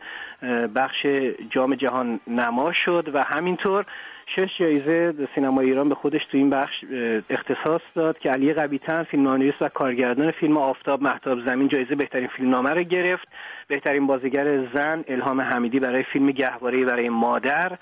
[0.74, 1.06] بخش
[1.50, 3.84] جام جهان نما شد و همینطور
[4.26, 6.84] شش جایزه سینما ایران به خودش تو این بخش
[7.30, 12.70] اختصاص داد که علی قبیتن فیلمنامه‌نویس و کارگردان فیلم آفتاب محتاب زمین جایزه بهترین فیلمنامه
[12.70, 13.28] رو گرفت.
[13.68, 17.72] بهترین بازیگر زن الهام حمیدی برای فیلم گهواره برای مادر.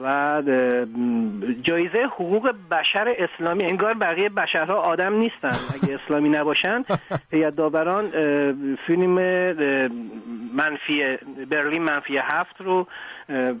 [0.00, 0.42] و
[1.62, 5.52] جایزه حقوق بشر اسلامی انگار بقیه بشرها آدم نیستن.
[5.74, 6.84] اگه اسلامی نباشن
[7.32, 8.10] هیئت داوران
[8.86, 9.14] فیلم
[10.54, 11.16] منفی
[11.50, 12.86] برلین منفی هفت رو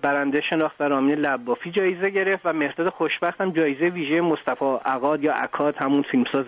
[0.02, 5.24] برنده شناخت و رامین لبافی جایزه گرفت و مرداد خوشبخت هم جایزه ویژه مصطفی عقاد
[5.24, 6.46] یا عکاد همون فیلمساز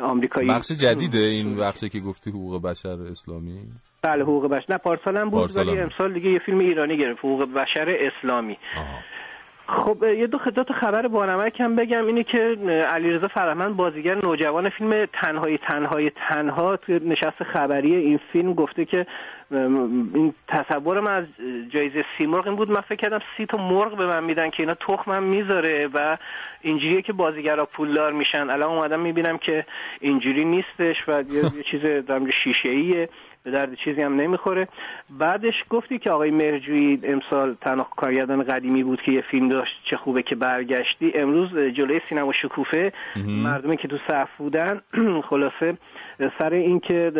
[0.00, 0.48] آمریکایی.
[0.48, 3.60] بخش جدیده این بخشی که گفتی حقوق بشر اسلامی؟
[4.06, 4.66] بله حقوق بشر.
[4.68, 8.56] نه پارسال هم بود ولی امسال دیگه یه فیلم ایرانی گرفت حقوق بشر اسلامی.
[8.76, 8.98] آها.
[9.68, 12.06] خب یه دو خدمت خبر بانمک هم بگم.
[12.06, 12.38] اینه که
[12.88, 19.06] علیرضا فرهمند بازیگر نوجوان فیلم تنهایی تنهای تنها توی نشست خبری این فیلم گفته که
[19.50, 21.24] این تصورم از
[21.70, 22.70] جایزه سی مرغ این بود.
[22.70, 26.16] من فکر کردم سی تا مرغ به من میدن که اینا تخمم می‌ذاره و
[26.60, 28.50] اینجوریه که بازیگرا پولدار میشن.
[28.50, 29.66] الان اومدم می‌بینم که
[30.00, 31.80] اینجوری نیستش و یه چیز
[32.44, 33.08] شیشه ایه
[33.46, 34.68] به درد چیزی هم نمی‌خوره.
[35.18, 39.96] بعدش گفتی که آقای مرجوی امسال تنها کارگردان قدیمی بود که یه فیلم داشت چه
[39.96, 41.12] خوبه که برگشتی.
[41.14, 42.92] امروز جلوی سینما شکوفه.
[43.26, 44.80] مردمی که تو صف بودن
[45.30, 45.76] خلاصه
[46.38, 47.12] سر اینکه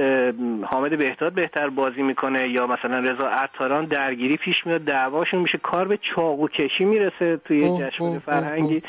[0.63, 5.89] حامد بهداد بهتر بازی می‌کنه یا مثلا رضا عطاران درگیری پیش میاد دعواشون میشه کار
[5.89, 8.83] به چاقو کشی می‌رسه توی جشن فرهنگی.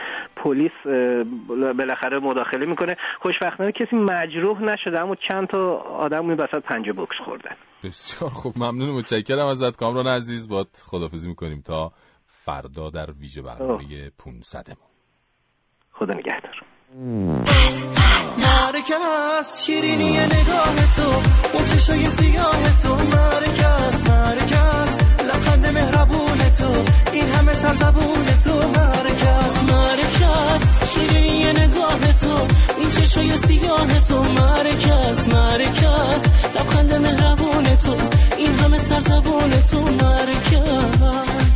[0.44, 0.72] پلیس
[1.78, 2.98] بالاخره مداخله می‌کنه.
[3.22, 7.56] خوشبختانه کسی مجروح نشده اما چند تا آدم این وسط پنجه بوکس خوردن.
[7.84, 8.90] بسیار خوب ممنون.
[8.90, 10.50] متشکرم ازت کامران عزیز.
[10.50, 11.92] باد خدافزی می‌کنیم تا
[12.26, 13.84] فردا در ویژه برنامه
[14.26, 14.68] 500
[15.92, 16.64] خدا نگهدار.
[18.38, 18.94] مرکه
[19.58, 21.12] شیرینی نگاه تو
[21.54, 22.96] اون چشای سیاه تو.
[22.96, 24.08] مرکه هست
[25.24, 26.70] لبخند مهربون تو
[27.14, 28.68] این همه سرزبون تو.
[28.68, 29.30] مرکه
[30.98, 32.48] شیرین یه نگاه تو.
[32.80, 34.24] این چشای سیاه تو.
[34.24, 36.24] مرکز مرکز.
[36.56, 37.96] لبخند مهربون تو.
[38.38, 39.82] این همه سرزبون تو.
[39.82, 41.47] مرکز.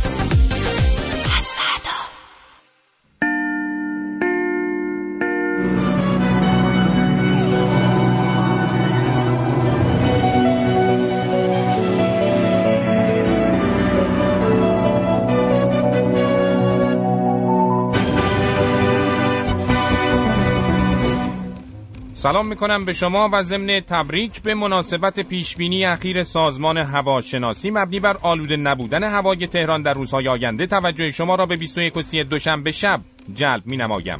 [22.22, 28.16] سلام می‌کنم به شما و ضمن تبریک به مناسبت پیشبینی اخیر سازمان هواشناسی مبنی بر
[28.22, 32.70] آلوده نبودن هوای تهران در روزهای آینده توجه شما را به 21 و 32 دوشنبه
[32.70, 33.00] شب
[33.34, 34.18] جلب می نمایم.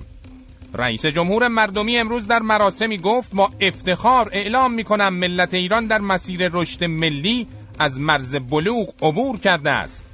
[0.74, 5.98] رئیس جمهور مردمی امروز در مراسمی گفت ما افتخار اعلام می کنم ملت ایران در
[5.98, 7.46] مسیر رشد ملی
[7.78, 10.04] از مرز بلوغ عبور کرده است.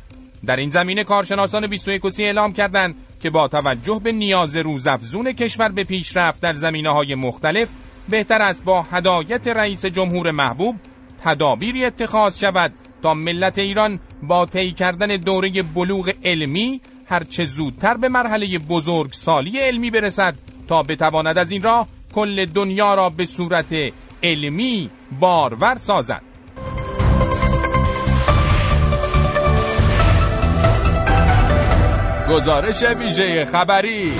[0.47, 5.69] در این زمینه کارشناسان 21 و اعلام کردند که با توجه به نیاز روزافزون کشور
[5.69, 7.69] به پیشرفت در زمینه های مختلف
[8.09, 10.77] بهتر است با هدایت رئیس جمهور محبوب
[11.25, 18.09] تدابیری اتخاذ شود تا ملت ایران با طی کردن دوره بلوغ علمی هرچه زودتر به
[18.09, 20.35] مرحله بزرگ سالی علمی برسد
[20.69, 23.75] تا بتواند از این راه کل دنیا را به صورت
[24.23, 26.28] علمی بارور سازد.
[32.31, 34.13] گزارش ویژه خبری.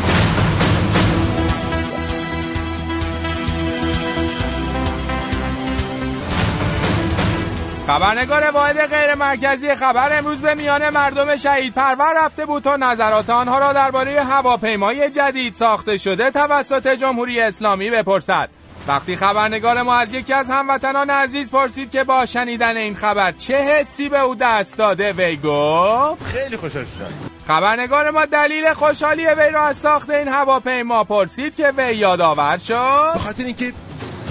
[7.87, 13.31] خبرنگار واحد غیر مرکزی خبر امروز به میان مردم شهید پرور رفته بود تا نظرات
[13.31, 18.49] آنها را درباره هواپیمای جدید ساخته شده توسط جمهوری اسلامی بپرسد.
[18.89, 23.57] وقتی خبرنگار ما از یکی از هموطنان عزیز پرسید که با شنیدن این خبر چه
[23.57, 27.28] حسی به او دست داده وی گفت خیلی خوشحال شدم.
[27.49, 33.11] خبرنگار ما دلیل خوشحالی وی را از ساخت این هواپیما پرسید که وی یادآور شد.
[33.13, 33.73] به خاطر اینکه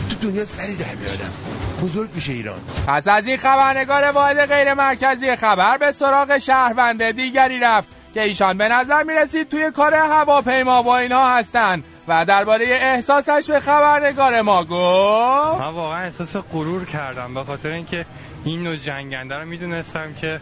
[0.09, 1.31] تو دنیا سری در میادم
[1.83, 2.59] بزرگ میشه ایران.
[2.87, 8.57] پس از این خبرنگار واحد غیر مرکزی خبر به سراغ شهروند دیگری رفت که ایشان
[8.57, 14.63] به نظر می‌رسید توی کار هواپیما با اینها هستند و درباره احساسش به خبرنگار ما
[14.63, 15.61] گفت.
[15.61, 18.05] من واقعا احساس غرور کردم به خاطر اینکه
[18.43, 20.41] این نوع جنگنده رو می‌دونستم که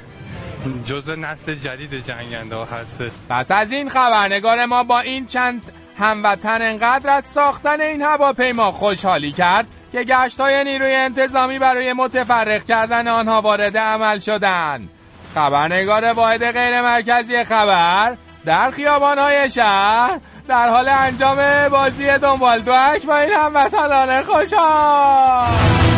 [0.89, 7.09] جزء نسل جدید جنگنده هست پس از این خبرنگار ما با این چند هموطن انقدر
[7.09, 13.41] از ساختن این هواپیما خوشحالی کرد که گشت های نیروی انتظامی برای متفرق کردن آنها
[13.41, 14.89] وارد عمل شدند.
[15.35, 23.05] خبرنگار واحد غیر مرکزی خبر در خیابان های شهر در حال انجام بازی دنبال دوک
[23.05, 25.94] با این هموطنان خوشحال.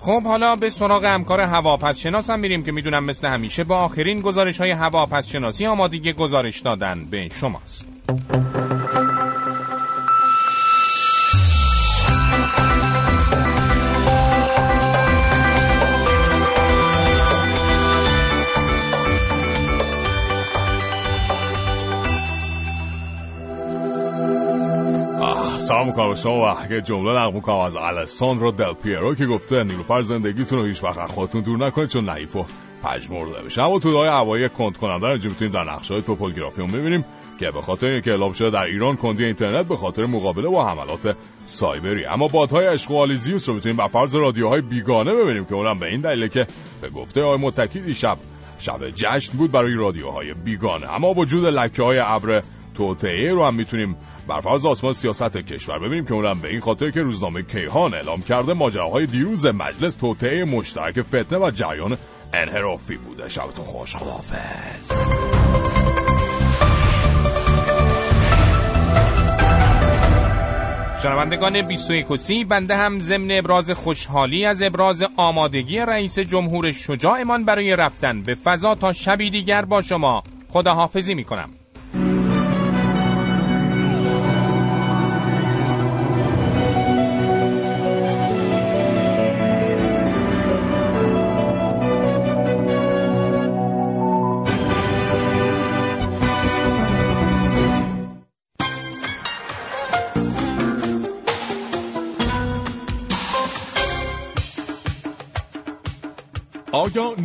[0.00, 4.20] خب حالا به سراغ همکار هواپس شناس هم میریم که می‌دونم مثل همیشه با آخرین
[4.20, 7.86] گزارش های هواپس شناسی آمادگی گزارش دادن به شماست.
[25.70, 30.58] سلام می‌کنم شما و جمله نقل می‌کنم از الساندرو دل پیرو که گفته نیلوفر زندگیتون
[30.58, 32.46] رو هیچ وقت خودتون دور نکنید چون نحیف و
[32.82, 37.04] پژمرده بشه اما تو هوایی کند کننده رو می‌تونیم در نقشه های توپولگرافی هم ببینیم
[37.40, 41.16] که به خاطر اینکه اعلام شده در ایران کندی اینترنت به خاطر مقابله با حملات
[41.46, 42.06] سایبری.
[42.06, 46.00] اما بادهای اشغالی زیوس رو می‌تونیم به فرض رادیوهای بیگانه ببینیم که اونم به این
[46.00, 46.46] دلیله که
[46.80, 48.18] به گفته آقای متکی شب
[48.58, 50.94] شب جشن بود برای رادیوهای بیگانه.
[50.94, 52.42] اما وجود لکه های ابر
[52.74, 53.96] توطعه رو هم می‌تونیم
[54.28, 58.22] بر فرض آسمان سیاست کشور ببینیم که اونم به این خاطر که روزنامه کیهان اعلام
[58.22, 61.98] کرده ماجراهای دیروز مجلس توطعه مشترک فتنه و جریان
[62.32, 63.28] انحرافی بوده.
[63.28, 64.92] شبتون خوش خدافز
[71.02, 77.76] شنوندگان 21 سی بنده هم ضمن ابراز خوشحالی از ابراز آمادگی رئیس جمهور شجاعمان برای
[77.76, 81.50] رفتن به فضا تا شبی دیگر با شما خداحافظی می کنم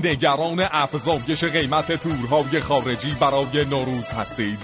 [0.04, 4.60] نگران افزایش قیمت تورهای خارجی برای نوروز هستید؟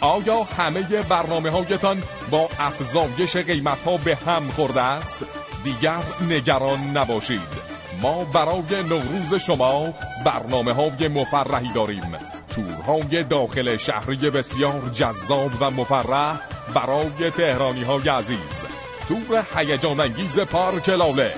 [0.00, 5.24] آیا همه برنامه هایتان با افزایش قیمت ها به هم خورده است؟
[5.64, 12.16] دیگر نگران نباشید ما برای نوروز شما برنامه های مفرحی داریم
[12.50, 16.40] تورهای داخل شهری بسیار جذاب و مفرح
[16.74, 18.64] برای تهرانی های عزیز
[19.08, 21.32] تور هیجان انگیز پارک لاله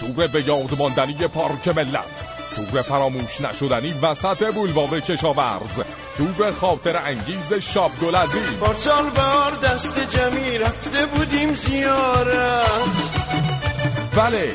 [0.00, 2.23] تور به یاد ماندنی پارک ملت
[2.56, 5.80] تور فراموش نشدنی وسط بولوار کشاورز
[6.16, 13.14] تور خاطر انگیز شاب گلزی پارسال بار دست جمعی رفته بودیم زیارت
[14.16, 14.52] بله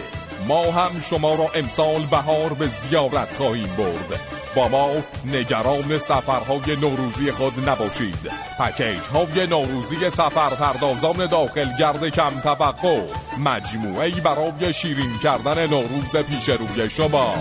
[0.47, 4.19] ما هم شما را امسال بهار به زیارت خواهیم برد.
[4.55, 4.89] با ما
[5.25, 8.31] نگران سفرهای نوروزی خود نباشید.
[8.59, 13.01] پکیج های نوروزی سفر پردازان داخل گرد کم توقع.
[13.39, 17.33] مجموعه برای شیرین کردن نوروز پیش روی شما.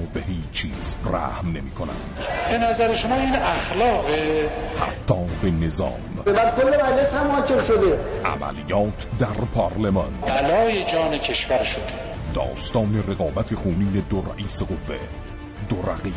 [0.00, 2.26] به هیچ چیز رحم نمی کنند.
[2.50, 6.00] به نظر شما این اخلاقه حتی به نظام.
[6.26, 7.98] بعد کل مجلس هم حاکم شده.
[8.24, 10.14] عملیات در پارلمان.
[10.26, 11.82] بلای جان کشور شده.
[12.34, 14.98] داستان رقابت خونین دو رئیس قوه.
[15.68, 16.14] دو رقیب.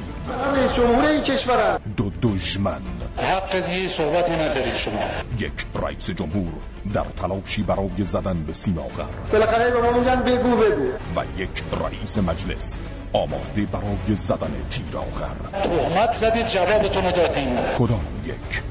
[0.55, 2.81] رئیس جمهور این کشورم دو دشمن.
[3.17, 4.99] حق دیگه صحبتی ندارید شما.
[5.39, 6.53] یک رئیس جمهور
[6.93, 10.87] در تلاشی برای زدن به سیم آخر بالاخره به ما میگن بگو بگو.
[11.15, 12.77] و یک رئیس مجلس
[13.13, 17.57] آماده برای زدن تیر آخر تهمت زدید جوابتون رو دادین.
[17.77, 18.63] کدام یک؟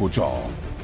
[0.00, 0.32] کجا؟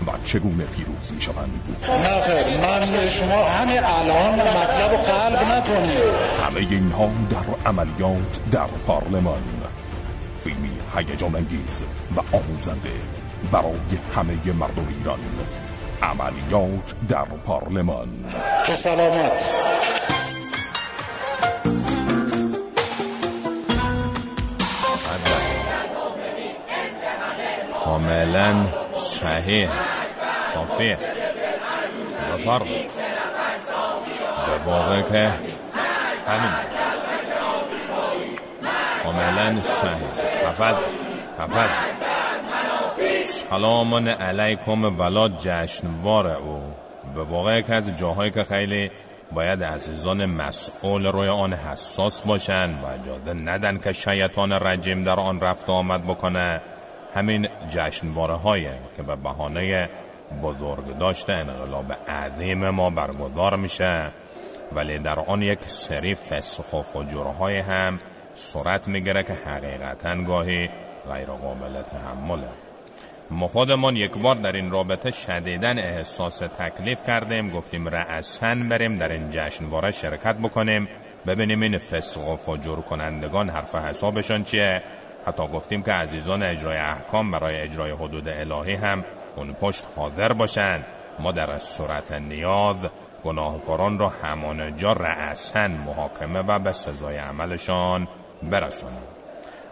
[0.06, 6.14] و چگونه پیروز می شوند نه خیر من شما همه الان مطلب و قلب نکنید
[6.44, 9.42] همه اینها در عملیات در پارلمان.
[10.40, 11.84] فیلمی هیجان انگیز
[12.16, 12.90] و آموزنده
[13.52, 15.18] برای همه مردم ایران.
[16.02, 18.08] عملیات در پارلمان.
[18.66, 19.54] که سلامت.
[27.84, 28.66] کاملا
[29.00, 29.68] صحیح.
[30.54, 30.98] کافیه.
[32.34, 32.66] بفرم
[34.46, 35.32] به واقع که
[36.26, 36.52] همین.
[39.02, 40.48] کاملا صحیح.
[40.48, 40.74] حفظ
[41.38, 41.70] حفظ
[43.24, 44.98] سلام علیکم.
[44.98, 46.62] ولا جشنوار او.
[47.14, 48.90] به واقع که از جاهایی که خیلی
[49.32, 55.40] باید عزیزان مسئول روی آن حساس باشند و اجازه ندن که شیطان رجیم در آن
[55.40, 56.60] رفت آمد بکنه.
[57.14, 59.88] همین جشنواره های که به بهانه
[60.42, 64.12] بزرگ داشته انقلاب عظیم ما برگزار میشه
[64.72, 67.98] ولی در آن یک سری فسخ و فجورهای هم
[68.34, 70.68] صورت می‌گیره که حقیقتا گاهی
[71.12, 72.48] غیر قابل تحمله.
[73.30, 79.12] ما خودمان یک بار در این رابطه شدیدن احساس تکلیف کردیم گفتیم رأسن بریم در
[79.12, 80.88] این جشنواره شرکت بکنیم
[81.26, 84.82] ببینیم این فسق و فجور کنندگان حرف حسابشان چیه.
[85.26, 89.04] حتی گفتیم که عزیزان اجرای احکام برای اجرای حدود الهی هم
[89.36, 90.86] اون پشت حاضر باشند.
[91.18, 92.76] ما در صورت نیاز
[93.24, 98.08] گناهکاران را همان جا رأسن محاکمه و به سزای عملشان
[98.42, 99.02] برسانیم.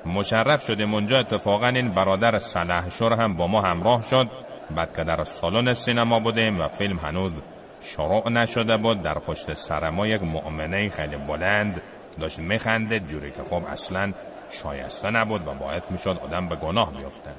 [0.06, 1.18] مشرف شدیم اونجا.
[1.18, 4.30] اتفاقا این برادر سلحشور هم با ما همراه شد.
[4.76, 7.32] بعد که در سالن سینما بودیم و فیلم هنوز
[7.80, 11.82] شروع نشده بود در پشت سر ما یک مؤمنه خیلی بلند
[12.20, 14.12] داشت میخنده جوری که خب اصلا
[14.50, 17.30] شایسته نبود و باعث می‌شد آدم به گناه بیفته.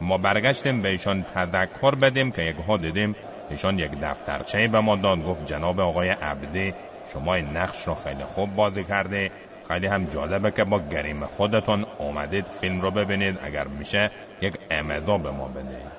[0.00, 3.16] ما برگشتیم به ایشان تذکر بدیم که یک ها دیدیم
[3.50, 6.74] ایشان یک دفترچه به ما داد گفت جناب آقای عبدی
[7.12, 9.30] شما این نقش رو خیلی خوب بازی کرده.
[9.68, 13.38] خیلی هم جالبه که با گریم خودتون اومدید فیلم رو ببینید.
[13.42, 15.98] اگر میشه یک امضا به ما بدهید.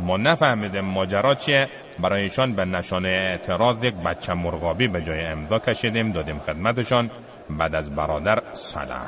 [0.00, 1.68] ما نفهمیدیم ماجرا چیه.
[1.98, 7.10] برای ایشان به نشانه اعتراض یک بچه مرغابی به جای امضا کشیدیم دادیم خدمتشان.
[7.50, 8.42] بعد از برادر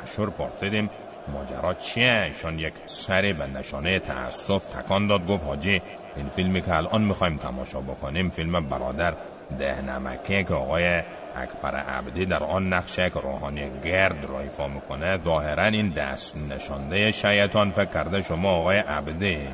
[0.05, 0.89] شور پرسیدیم
[1.27, 5.81] ماجرا چیه؟ ایشان یک سری به نشانه تأسف تکان داد گفت حاجی
[6.15, 9.13] این فیلمی که الان می‌خوایم تماشا بکنیم فیلم برادر
[9.57, 11.01] ده نمکه که آقای
[11.35, 17.11] اکبر عبدی در آن نقشه که روحانی گرد را ایفا می‌کنه ظاهرا این دست نشانده
[17.11, 17.71] شیطان.
[17.71, 19.47] فکر کرده شما آقای عبدی.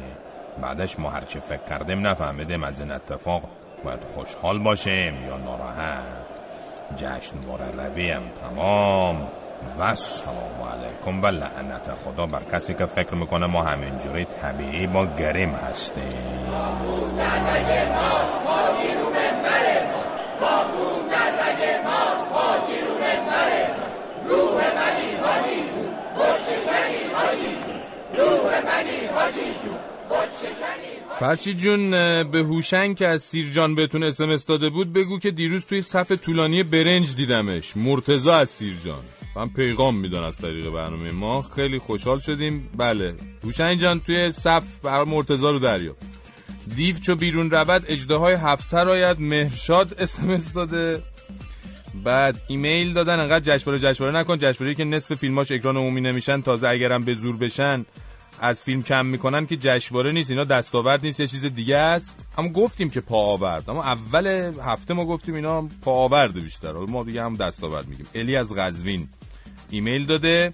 [0.62, 3.42] بعدش ما هرچی فکر کردیم نفهمیدیم از این اتفاق
[3.84, 6.21] باید خوشحال باشیم یا ناراحت.
[6.96, 9.28] جشنوار رویم تمام.
[9.80, 15.06] و سلام علیکم و لعنت خدا بر کسی که فکر می‌کنه ما همینجوری طبیعی با
[15.06, 16.04] گریم هستیم
[24.26, 25.16] روح منی
[27.14, 27.82] حاجی جون
[28.18, 29.78] روح منی حاجی جون
[31.22, 31.92] فرشید جون
[32.24, 36.64] به هوشنگ که از سیرجان بهتون اسمس داده بود بگو که دیروز توی صف طولانی
[36.64, 37.78] برنج دیدمش.
[37.78, 39.00] مرتزا از سیرجان
[39.36, 41.42] من پیغام میدن از طریق برنامه ما.
[41.42, 42.70] خیلی خوشحال شدیم.
[42.78, 43.14] بله.
[43.44, 45.96] هوشنگ جان توی صف بر مرتزا رو دریا
[46.76, 51.02] دیو چو بیرون رود اجده های هفت سر مهرشاد اسمس داده.
[52.04, 53.20] بعد ایمیل دادن.
[53.20, 54.38] انقدر جشنواره جشنواره نکن.
[54.38, 56.42] جشنواره که نصف فیلماش اکران عمومی نمیشن.
[56.42, 57.86] تازه اگرم به زور بشن
[58.42, 62.28] از فیلم کم می‌کنن که جشنواره نیست اینا دستاورد نیست یه چیز دیگه است.
[62.38, 64.28] اما گفتیم که پا آورد اما اول
[64.66, 69.08] هفته ما گفتیم اینا پا آورد بیشتر ما دیگه هم دستاورد میگیم الی از قزوین
[69.70, 70.54] ایمیل داده.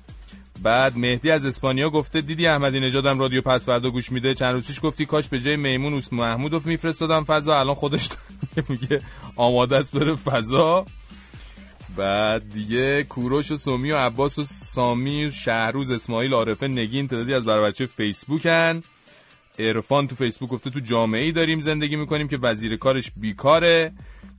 [0.63, 4.79] بعد مهدی از اسپانیا گفته دیدی احمدی نژادم رادیو پس فردا گوش میده؟ چند روزیش
[4.83, 7.59] گفتی کاش به جای میمون اوس محمودو میفرستادم فضا.
[7.59, 8.09] الان خودش
[8.69, 9.01] میگه
[9.35, 10.85] آماده است بره فضا.
[11.97, 17.33] بعد دیگه کوروش و سومی و عباس و سامی و شهروز اسماعیل عارفه نگین تعدادی
[17.33, 18.81] از بر بچه فیسبوکن.
[19.59, 23.91] عرفان تو فیسبوک گفته تو جامعه ای داریم زندگی می‌کنیم که وزیر کارش بیکاره.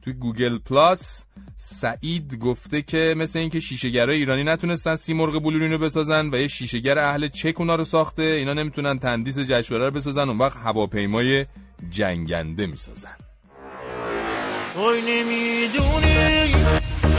[0.03, 1.25] تو Google Plus
[1.57, 6.99] سعید گفته که مثل اینکه شیشه‌گرای ایرانی نتونستن سیمرغ بلورین رو بسازن و یه شیشه‌گر
[6.99, 8.23] اهل چک اونا رو ساخته.
[8.23, 11.47] اینا نمی‌تونن تندیس جشنواره رو بسازن اون وقت هواپیمای
[11.91, 13.17] جنگنده می‌سازن.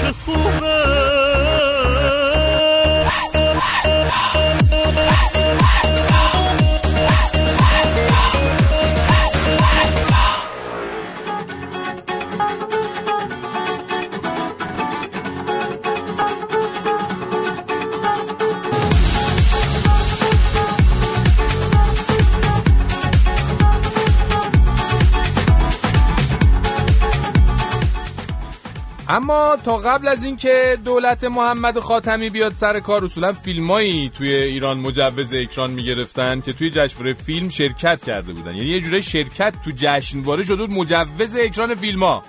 [0.02, 0.80] که خوبه
[29.12, 34.80] اما تا قبل از اینکه دولت محمد خاتمی بیاد سر کار اصولا فیلمایی توی ایران
[34.80, 38.55] مجوز اکران می‌گرفتن که توی جشنواره فیلم شرکت کرده بودن.
[38.55, 42.24] یعنی یه جوره شرکت تو جشنواره شده بود مجوز اکران فیلما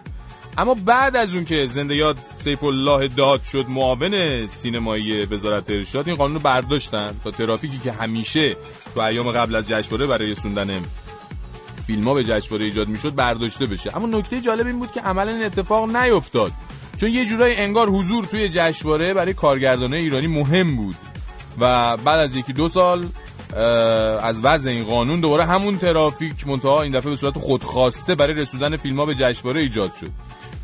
[0.59, 6.09] اما بعد از اون که زنده یاد سیف الله داد شد معاون سینمایی وزارت ارشاد
[6.09, 8.57] این قانون رو برداشتن تا ترافیکی که همیشه
[8.95, 10.81] تو ایام قبل از جشنواره برای رسوندن
[11.87, 13.97] فیلم ها به جشنواره ایجاد می‌شد برداشته بشه.
[13.97, 16.53] اما نکته جالب این بود که عملا این اتفاق نیفتاد.
[17.01, 20.97] چون یه جورایی انگار حضور توی جشنواره برای کارگردانه ایرانی مهم بود.
[21.61, 23.07] و بعد از یکی دو سال
[24.23, 28.77] از وضع این قانون دوباره همون ترافیک منتها این دفعه به صورت خودخواسته برای رسوندن
[28.77, 30.11] فیلم ها به جشنواره ایجاد شد.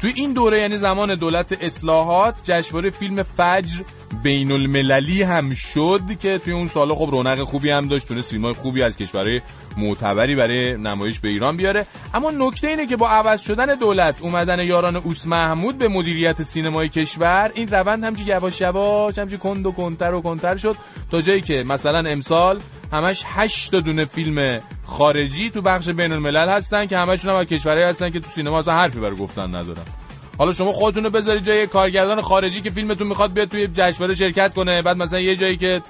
[0.01, 3.82] توی این دوره یعنی زمان دولت اصلاحات جشنواره فیلم فجر
[4.23, 8.45] بین المللی هم شد که توی اون سالا خب رونق خوبی هم داشت تونست فیلم
[8.45, 9.41] های خوبی از کشورهای
[9.77, 11.87] معتبری برای نمایش به ایران بیاره.
[12.15, 16.89] اما نکته اینه که با عوض شدن دولت اومدن یاران اوس محمود به مدیریت سینمای
[16.89, 20.77] کشور این روند همچی یواش یواش همچی کند و کنتر و کنتر شد
[21.11, 22.61] تا جایی که مثلا امسال
[22.93, 27.47] همش 8 تا دونه فیلم خارجی تو بخش بین الملل هستن که همشون هم از
[27.47, 30.06] کشورهایی هستن که تو سینما اصلا حرفی برای گفتن ندارن.
[30.39, 34.55] حالا شما خودتون رو بذارید جای کارگردان خارجی که فیلمتون می‌خواد بیاد توی جشنواره شرکت
[34.55, 34.82] کنه.
[34.82, 35.82] بعد مثلا یه جایی که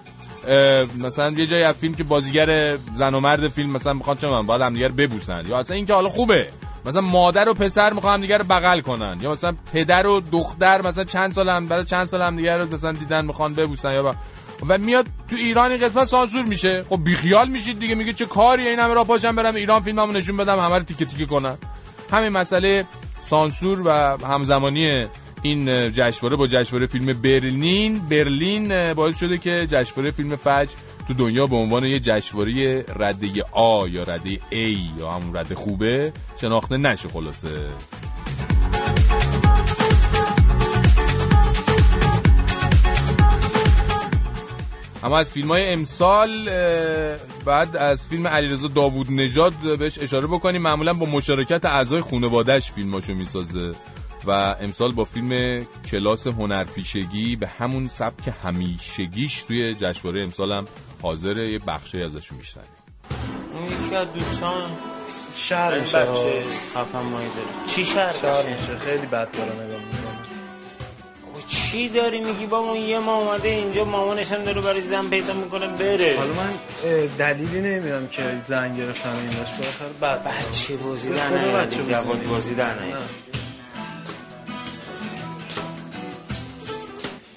[0.99, 4.47] مثلا یه جایی از فیلم که بازیگر زن و مرد فیلم مثلا می‌خواد چه من
[4.47, 5.47] بعد دیگر ببوسن.
[5.49, 6.49] یا اصلا اینکه حالا خوبه.
[6.85, 9.19] مثلا مادر و پسر می‌خوان دیگر رو بغل کنن.
[9.23, 12.75] یا مثلا پدر و دختر مثلا چند سال هم بعد چند سال هم دیگر رو
[12.75, 14.15] مثلا دیدن می‌خوان ببوسن یا با...
[14.69, 16.85] و میاد تو ایران این قسمت سانسور میشه.
[16.89, 20.37] خب بیخیال میشید دیگه میگه چه کاری این همه را پاشم برم ایران فیلممو نشون
[20.37, 21.59] بدم همه رو تیکه تیکه کنن.
[22.13, 22.85] همین مسئله
[23.27, 23.91] سانسور و
[24.27, 25.07] همزمانی
[25.43, 30.75] این جشنواره با جشنواره فیلم برلین برلین باعث شده که جشنواره فیلم فجر
[31.09, 36.13] تو دنیا به عنوان یه جشنواره رده آ یا رده A یا همون رده خوبه
[36.41, 37.69] شناخته نشه خلاصه.
[45.05, 46.51] اما از فیلم های امسال
[47.45, 50.63] بعد از فیلم علیرضا داوود نژاد بهش اشاره بکنیم.
[50.63, 53.73] معمولا با مشارکت اعضای خانواده‌اش فیلماشو می‌سازه
[54.27, 60.65] و امسال با فیلم کلاس هنرپیشگی به همون سبک همیشگیش توی جشنواره امسال هم
[61.03, 62.71] حاضر یه بخشی ازش میشنویم
[63.85, 64.71] یکی از دوستان
[65.37, 66.05] شهر بچه
[66.75, 68.13] خفن مایی داره چی شهر
[68.51, 70.06] میشه؟ خیلی بد داره نگاه
[71.49, 75.67] چی داری میگی بابا؟ یه ما اومده اینجا مامانش هم داره برای زن پیدا می‌کنه
[75.67, 76.15] بره.
[76.19, 76.51] حالا من
[77.19, 79.59] دلیلی نمی‌دونم که زن گرفتن این داشت.
[79.59, 80.25] بالاخره بعد.
[80.25, 82.75] بچه بازی در جواد بازی در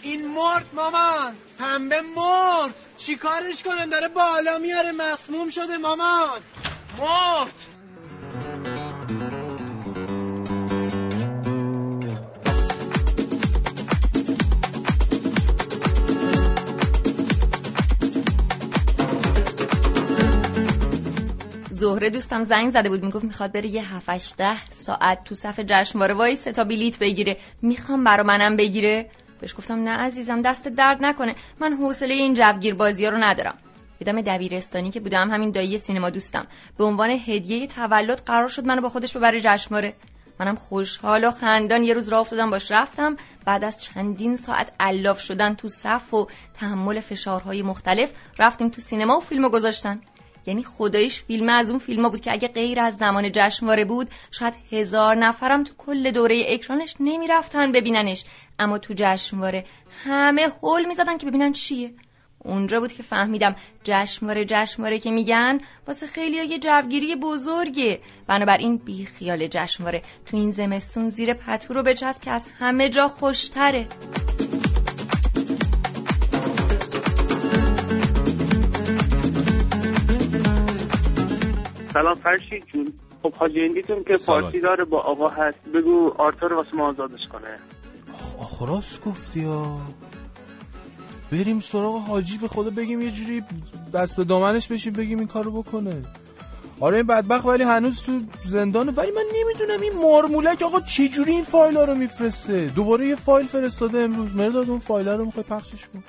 [0.02, 2.76] این مرد مامان پنبه مرد.
[2.98, 6.40] چیکارش کنن داره بالا میاره مسموم شده مامان.
[7.00, 7.79] مرد!
[21.80, 26.14] زهره دوستم زنگ زده بود می‌گفت می‌خواد بره یه 7 ده ساعت تو صف جشنواره
[26.14, 27.38] وایسه تا بلیت بگیره.
[27.62, 29.10] می‌خوام برا منم بگیره.
[29.40, 31.36] بهش گفتم نه عزیزم دست درد نکنه.
[31.60, 33.58] من حوصله این جوگیر بازی رو ندارم.
[34.00, 36.48] یادم دبیرستانی که بودم همین دایی سینما دوستم.
[36.78, 39.94] به عنوان هدیه تولد قرار شد منو با خودش ببره جشنواره.
[40.40, 43.16] منم خوشحال و خندان یه روز راه افتادم باش رفتم.
[43.46, 49.18] بعد از چندین ساعت الاف شدن تو صف و تحمل فشارهای مختلف رفتیم تو سینما
[49.18, 50.02] و فیلمو گذاشتن.
[50.46, 54.54] یعنی خدایش فیلم از اون فیلم بود که اگه غیر از زمان جشنواره بود شاید
[54.72, 58.26] هزار نفرم تو کل دوره اکرانش نمی‌رفتن ببیننش.
[58.60, 59.66] اما تو جشنواره
[60.04, 61.94] همه هول می‌زدن که ببینن چیه.
[62.40, 68.00] اونجا بود که فهمیدم جشنواره جشنواره که میگن واسه خیلی یه جوگیری بزرگه.
[68.28, 70.02] بنابراین بی خیال جشنواره.
[70.26, 73.88] تو این زمستون زیر پتو رو بچسب که از همه جا خوشتره.
[81.94, 82.94] سلام فرشید جون.
[83.24, 85.58] خب حاجی اندیتون که پارتی داره با آقا هست.
[85.74, 87.60] بگو آرتور واسه ما آزادش کنه.
[88.40, 89.82] خلاص گفتی ها.
[91.32, 93.44] بریم سراغ حاجی به خدا بگیم یه جوری
[93.94, 96.02] دست به دامنش بشیم بگیم این کارو بکنه.
[96.80, 98.92] آره این بدبخت ولی هنوز تو زندانه.
[98.92, 103.48] ولی من نمی‌دونم این مارمولک آقا چجوری این فایل ها رو میفرسته؟ دوباره یه فایل
[103.48, 104.36] فرستاده امروز.
[104.36, 106.04] مرداد اون فایل ها رو می‌خوای پخشش کن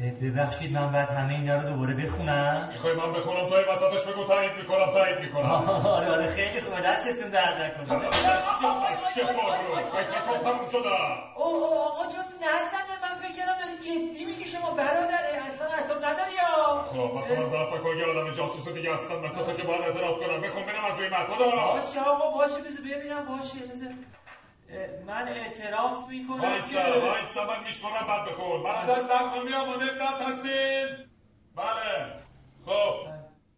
[0.00, 2.68] ببخشید من بعد همه اینا رو دوباره بخونم.
[2.72, 5.50] می‌خوای من بخونم؟ تو وسطش بگو تایید می‌کنم تایید می‌کنم.
[5.96, 6.80] آره آره خیلی خوبه.
[6.80, 8.10] دستتون درد نکنه.
[9.14, 9.24] چه
[10.44, 10.88] تموم شده.
[11.36, 12.94] اوه آقا جون نزده.
[13.02, 17.82] من فکر کردم داری جدی میگی شما برادره اصلا اصلا نداری یا؟ خب من ظرف
[17.82, 20.40] کار یه آدم جاسوس دیگه هستم مثلا تو که باید اعتراف کنم.
[20.40, 21.36] بخون ببینم از روی مطبع
[21.74, 22.54] باشه آقا باشه.
[22.54, 23.24] بذار ببینم.
[23.24, 23.88] باشه بذار.
[25.06, 30.86] من اعتراف می‌کنم وایسا که وایسا من میشمارم بعد بخور برادر زرقامی آماده ضبط هستین
[31.56, 32.14] بله
[32.66, 32.94] خب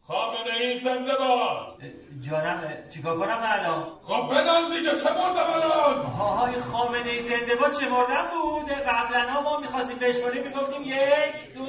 [0.06, 1.82] خامنه ای زنده باد
[2.20, 7.72] جانم چیکار کنم الان خب بدان دیگه چه مردم الان های خامنه ای زنده باد
[7.72, 11.66] چه مردم بود قبلا ها ما می‌خواستیم بشماریم می‌گفتیم یک دو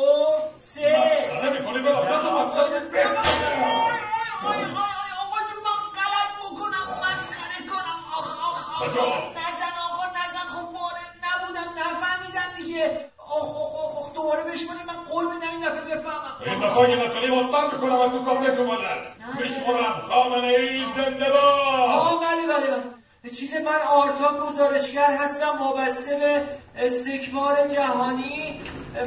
[0.60, 2.82] سه مسخره می‌کنی به آفت و مسخره
[4.44, 4.54] آقا
[5.66, 9.33] من غلط بکنم مسخره کنم آخ آخ آخ
[12.74, 16.36] دیگه آخ آخ آخ آخ دوباره بشماریم من قول میدم این دفعه بفهمم.
[16.46, 19.08] این اگه نتونی مستر می‌کنم از تو کاسه کمالت
[19.42, 22.68] میشمارم خامنه ای زنده باد آقا بله بله
[23.24, 23.32] بله.
[23.32, 26.44] چیز من آرتا گزارشگر هستم وابسته به
[26.86, 28.62] استکبار جهانی.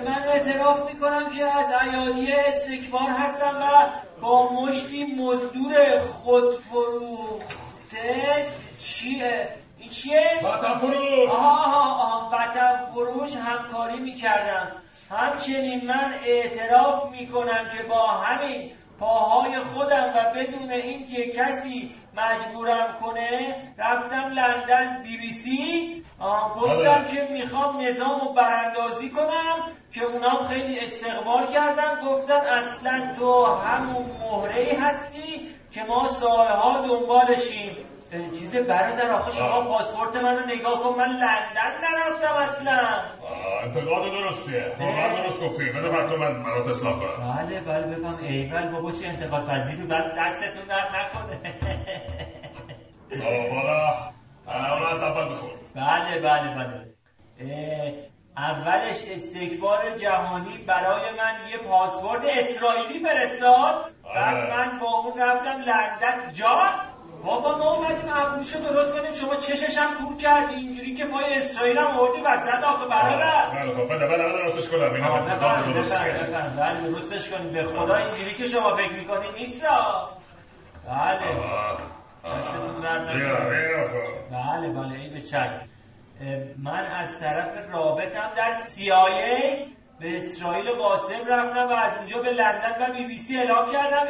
[0.07, 3.87] من اعتراف می‌کنم که از ایادی استکبار هستم و
[4.21, 7.57] با مشتی مزدور خودفروخته
[8.79, 9.49] چیه؟
[9.79, 14.73] این چیه؟ وطن فروش آها آها وطن فروش همکاری می‌کردم
[15.11, 23.57] همچنین من اعتراف می‌کنم که با همین پاهای خودم و بدون اینکه کسی مجبورم کنه
[23.79, 26.03] رفتم لندن بی بی سی.
[26.55, 29.57] گفتم که می‌خوام نظام رو براندازی کنم
[29.93, 32.01] که اونام خیلی استقبال کردن.
[32.07, 37.77] گفتن اصلا تو همون مهره هستی که ما سالها دنبالشیم.
[38.11, 42.79] چیز برادر آخه شما پاسپورت منو نگاه کن من لندن نرفتم اصلا.
[43.63, 44.77] انتقاد درستیه.
[44.81, 47.37] واقعا درست گفتی بده بعد من برات اصلاح کنم.
[47.37, 48.19] بله بله بفهم.
[48.23, 51.55] ایول بابا چه انتقاد پذیری بعد دستتون درد نکنه.
[53.53, 53.95] حالا
[54.47, 56.87] حالا از اول بخور بله بله بله.
[58.37, 63.91] اولش استکبار جهانی برای من یه پاسپورت اسرائیلی فرستاد.
[64.15, 66.33] بعد من با اون رفتم لندن.
[66.33, 66.71] جان؟
[67.27, 71.79] بابا ما اومدیم ابروشو درست کنیم شما چشش هم کور کردی اینجوری که پای اسرائیل
[71.79, 73.47] هم آوردی وسط آخه برادر.
[73.51, 76.13] بله بده بده درستش کنم این هم انتقاد درستیه
[76.57, 77.53] بله درستش کنیم.
[77.53, 79.63] به خدا اینجوری که شما فکر می‌کنی نیست
[80.89, 81.21] بله.
[82.39, 82.99] دستتون در
[84.31, 85.61] بله بله این به چشم.
[86.63, 89.67] من از طرف رابطم در CIA
[90.01, 94.07] به اسرائیل قاسم رفتم و از اونجا به لندن و بی بی سی اعلام کردم.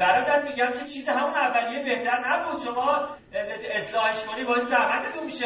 [0.00, 2.62] برادر میگم که چیز همون اولیه بهتر نبود.
[2.64, 3.00] شما
[3.72, 5.44] اصلاحش کنی باعث زحمتتون میشه.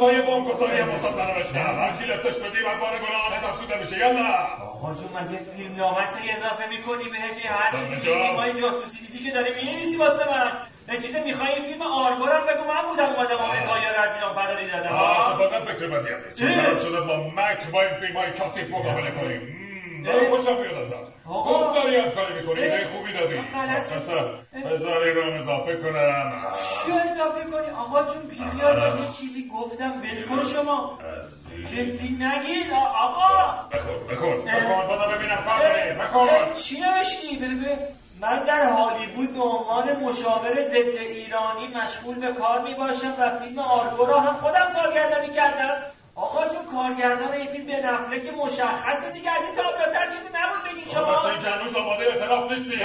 [0.00, 3.78] با یه بام گذاری هم وسط ننوشتم هرچی لفتش بدی من بار گناه هم افسوده
[3.78, 4.28] میشه یلا
[4.62, 9.30] آقا جون من یه فیلم نامست اضافه می‌کنی بهش هر چی فیلمای جاسوسی دیدی که
[9.30, 10.52] داری می‌نویسی واسه من.
[10.88, 12.64] به چیز می‌خوای فیلم آرگورم بگو.
[12.72, 14.92] من بودم اومدم آمریکا یا از ایران فراری دادم.
[14.92, 19.10] آه واقعا فکر بدی هم چون شده با مک با این فیلم های کاسیف مقابله
[19.10, 19.58] کنیم
[20.04, 20.94] داره خوشم بیاد ازت.
[21.24, 23.34] خوب داری هم کاری می‌کنی؟ ایده خوبی دادی
[23.96, 24.28] اصلا
[24.72, 26.32] بذار این رو اضافه کنم.
[26.86, 30.98] چی اضافه کنی؟ آقا جون بیخیال یه چیزی گفتم بلکن شما.
[31.70, 32.72] جدی نگید.
[32.72, 33.68] آقا.
[33.72, 35.92] بخون بخون بخون بدا ببینم کار کنی.
[35.92, 37.78] بخون چی نوشتی؟ ببین
[38.20, 43.58] من در هالیوود به عنوان مشاور ضد ایرانی مشغول به کار می باشم و فیلم
[43.58, 45.76] آرگو را هم خودم کارگردانی کردم.
[46.14, 50.62] آقا چون کارگردان این فیلم به نفله که مشخصه دیگه از این تابلوتر چیزی نبود
[50.70, 51.28] بگین شما.
[51.30, 52.76] این که هنوز آماده اعتراف نیستی.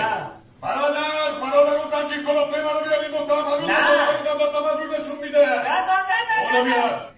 [0.61, 3.77] برادر برادر اون زنجیر کلافه منو بیاری متهم هنوز نه.
[5.37, 6.63] نه نه نه نه نه.
[6.63, 6.75] نه.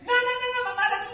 [0.08, 0.45] نه نه نه.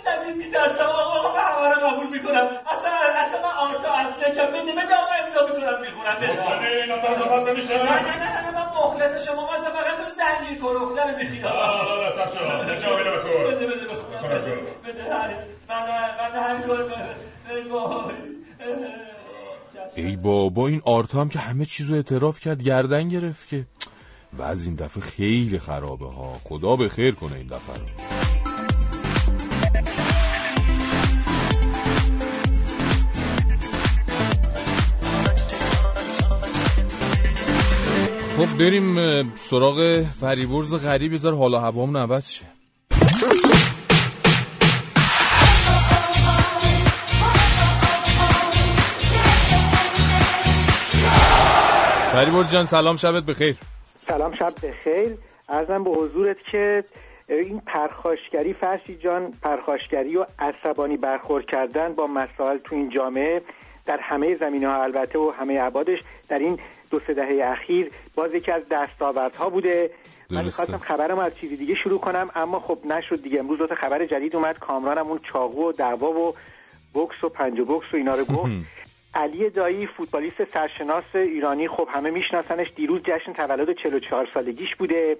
[0.06, 2.46] زنجیر میترسم آقا آقا من همه رو قبول می‌کنم.
[2.74, 2.92] اصلا
[3.24, 6.16] اصلا من آرتا اپلیکم بده بده آقا امضا می‌کنم می‌خونم.
[6.22, 9.42] بده نه نه نه نه من مخلص شما.
[9.48, 11.50] من اصلا فقط اون زنجیر کروفتن رو میخیدم.
[13.48, 15.36] بده بده بده بده هر-
[15.70, 15.82] من
[16.34, 16.80] من همینطور
[17.50, 18.14] ای وای.
[19.96, 23.66] ای بابا این آرتا هم که همه چیزو اعتراف کرد گردن گرفت که.
[24.34, 26.34] و از این دفعه خیلی خرابه ها.
[26.44, 28.41] خدا به خیر کنه این دفعه رو.
[38.42, 38.96] خب بریم
[39.36, 41.14] سراغ فریبرز غریب.
[41.14, 42.46] بذار حالا هوامون عوض شه.
[52.12, 53.56] فریبرز جان سلام شبت بخیر.
[54.08, 55.18] سلام شب بخیر.
[55.50, 56.84] ارزم به حضورت که
[57.30, 63.42] این پرخاشگری فرشی جان پرخاشگری و عصبانی برخورد کردن با مسائل تو این جامعه
[63.86, 66.60] در همه زمینه ها البته و همه عبادش در این
[66.92, 69.92] دو سه دهه اخیر باز یکی از دستاوردها بوده.
[70.30, 70.46] من.
[70.46, 73.40] می‌خواستم خبرم از چیزی دیگه شروع کنم اما خب نشد دیگه.
[73.40, 74.60] امروز دو تا خبر جدید اومد.
[74.60, 76.36] کامرانم اون چاقو و دعوا و
[76.94, 78.52] بوکس و پنج و بوکس و اینا رو گفت.
[79.14, 82.68] علی دایی فوتبالیست سرشناس ایرانی خب همه میشناسنش.
[82.76, 85.18] دیروز جشن تولد 44 سالگیش بوده.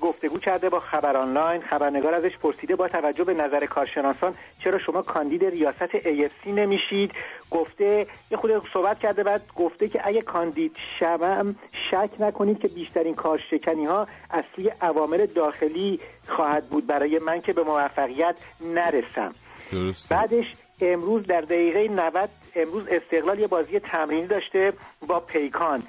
[0.00, 1.62] گفتگو کرده با خبر آنلاین.
[1.62, 4.34] خبرنگار ازش پرسیده با توجه به نظر کارشناسان
[4.64, 7.12] چرا شما کاندید ریاست AFC نمیشید؟
[7.50, 11.56] گفته یه خود صحبت کرده بعد گفته که اگه کاندید شوم
[11.90, 16.86] شک نکنید که بیشترین کارشکنی ها اصلی عوامل داخلی خواهد بود.
[16.86, 19.34] برای من که به موفقیت نرسم.
[19.72, 24.72] درست بعدش امروز در دقیقه 90 امروز استقلال یه بازی تمرینی داشته
[25.06, 25.82] با پیکان.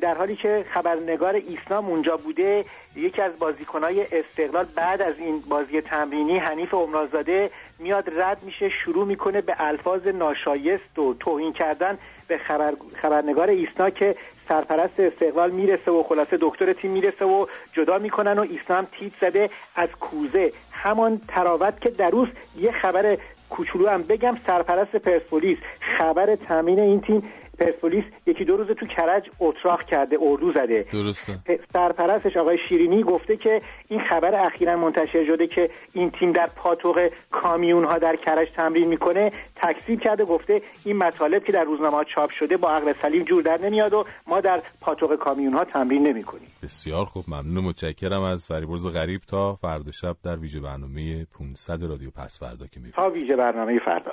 [0.00, 2.64] در حالی که خبرنگار ایسلام اونجا بوده
[2.96, 9.06] یکی از بازیکنهای استقلال بعد از این بازی تمرینی حنیف عمرانزاده میاد رد میشه شروع
[9.06, 12.72] می‌کنه به الفاظ ناشایست و توهین کردن به خبر...
[13.02, 14.16] خبرنگار ایسنا که
[14.48, 19.12] سرپرست استقلال می‌رسه و خلاصه دکتر تیم می‌رسه و جدا می‌کنن و ایسنا هم تیت
[19.20, 20.52] زده از کوزه.
[20.72, 23.16] همان تراوت که در روز یه خبر
[23.50, 25.58] کوچولو هم بگم سرپرست پرسپولیس.
[25.98, 30.86] خبر تامین این تیم پرسپولیس یکی دو روز تو کرج اتراق کرده اردو زده.
[30.92, 31.38] درسته.
[31.72, 37.08] سرپرستش آقای شیرینی گفته که این خبر اخیرا منتشر شده که این تیم در پاتوق
[37.30, 39.32] کامیون ها در کرج تمرین می‌کنه.
[39.56, 43.42] تکذیب کرده گفته این مطالب که در روزنامه ها چاپ شده با عقل سلیم جور
[43.42, 46.48] در نمیاد و ما در پاتوق کامیون ها تمرین نمی‌کنیم.
[46.62, 52.10] بسیار خوب ممنون متشکرم از فریبرز غریب تا فردا شب در ویژه برنامه 500 رادیو
[52.10, 54.12] پس فردا که می‌بینیم تا ویژه برنامه فردا.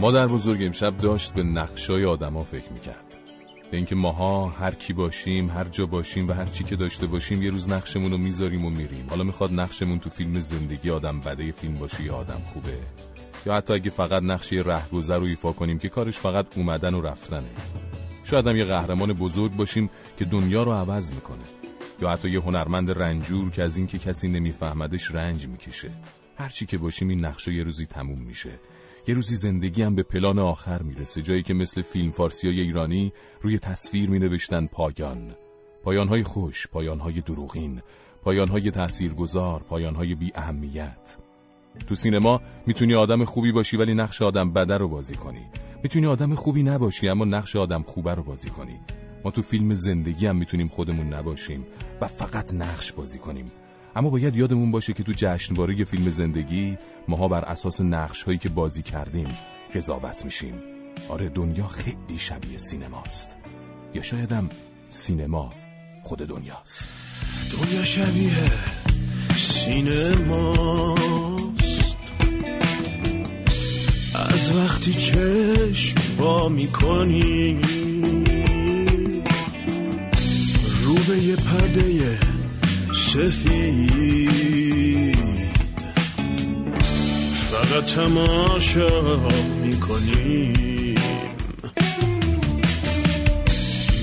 [0.00, 3.04] مادر بزرگ امشب داشت به نقشای آدما فکر می‌کرد.
[3.70, 7.42] به اینکه ماها هر کی باشیم هر جا باشیم و هر چی که داشته باشیم
[7.42, 9.06] یه روز نقشمون رو می‌ذاریم و میریم.
[9.10, 12.78] حالا می‌خواد نقشمون تو فیلم زندگی آدم بده فیلم باشه یا آدم خوبه.
[13.46, 17.50] یا حتی اگه فقط نقش رهگذر رو ایفا کنیم که کارش فقط اومدن و رفتنه.
[18.24, 21.44] شاید هم یه قهرمان بزرگ باشیم که دنیا رو عوض می‌کنه.
[22.02, 25.90] یا حتی یه هنرمند رنجور که از اینکه کسی نمیفهمدش رنج می‌کشه.
[26.38, 28.50] هر چی که باشیم این نقشه یه روزی تموم میشه.
[29.08, 33.12] یه روزی زندگی هم به پلان آخر می‌رسه جایی که مثل فیلم فارسی های ایرانی
[33.40, 35.34] روی تصویر می نوشتن پایان.
[35.84, 37.82] پایانهای خوش، پایانهای دروغین
[38.22, 41.16] پایانهای تاثیرگذار، پایانهای بی اهمیت.
[41.86, 45.46] تو سینما می‌تونی آدم خوبی باشی ولی نقش آدم بده رو بازی کنی.
[45.82, 48.80] می‌تونی آدم خوبی نباشی اما نقش آدم خوبه رو بازی کنی.
[49.24, 51.66] ما تو فیلم زندگی هم می‌تونیم خودمون نباشیم
[52.00, 53.44] و فقط نقش بازی کنیم.
[53.96, 56.78] اما باید یادمون باشه که تو جشنواره فیلم زندگی
[57.08, 59.28] ماها بر اساس نقش هایی که بازی کردیم
[59.74, 60.54] قضاوت میشیم.
[61.08, 63.36] آره دنیا خیلی شبیه سینماست.
[63.94, 64.48] یا شایدم
[64.90, 65.52] سینما
[66.02, 66.86] خود دنیاست.
[67.52, 68.32] دنیا شبیه
[69.36, 71.06] سینماست.
[74.14, 77.60] از وقتی چشم وا می‌کنی
[80.84, 82.25] رو به یه پرده
[83.16, 85.16] سفید
[87.50, 89.18] فقط تماشا
[89.62, 90.98] می‌کنیم.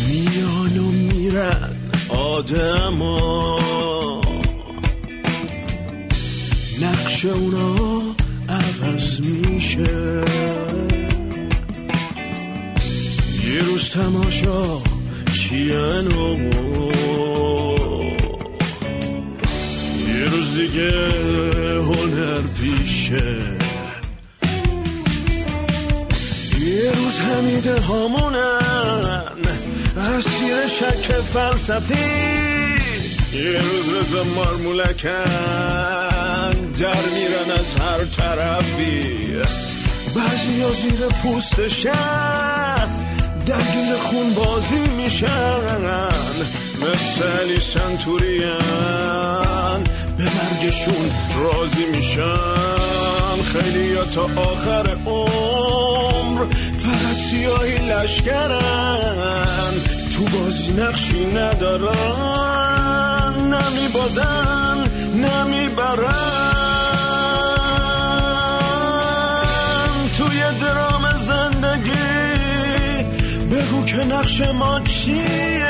[0.07, 1.69] میان و میرن
[2.09, 3.59] آدما.
[6.81, 8.01] نقش اونا
[8.49, 10.23] عوض میشه.
[13.45, 14.81] یه روز تماشا
[15.33, 16.37] چین و
[20.53, 20.91] دیگه
[21.79, 23.37] هنر پیشه.
[26.59, 29.31] یه روز همیده هامونن
[29.97, 31.93] اسیر شک فلسفی.
[33.33, 35.09] یه روز رزا مارمولکن
[36.79, 39.33] در میرن از هر طرفی.
[40.15, 42.87] بعضی ها زیر پوستشن
[43.45, 45.63] درگیر خون بازی میشن.
[46.81, 48.59] مثل علی سنتورین
[50.17, 51.11] به مرگشون
[51.43, 53.43] راضی میشن.
[53.53, 56.45] خیلی تا آخر عمر
[56.77, 59.73] فقط سیاهی لشکرن.
[60.17, 62.73] تو بازی نقشی ندارن.
[63.53, 64.77] نمی بازن
[65.15, 66.33] نمی برن
[70.17, 71.93] توی درام زندگی
[73.51, 75.67] بگو که نقش ما چیه؟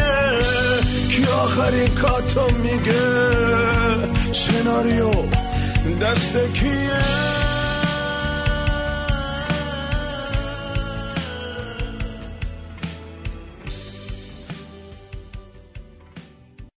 [1.10, 3.73] کی آخری کاتو میگه؟
[4.34, 5.12] سناریو
[6.02, 7.43] دست کیه؟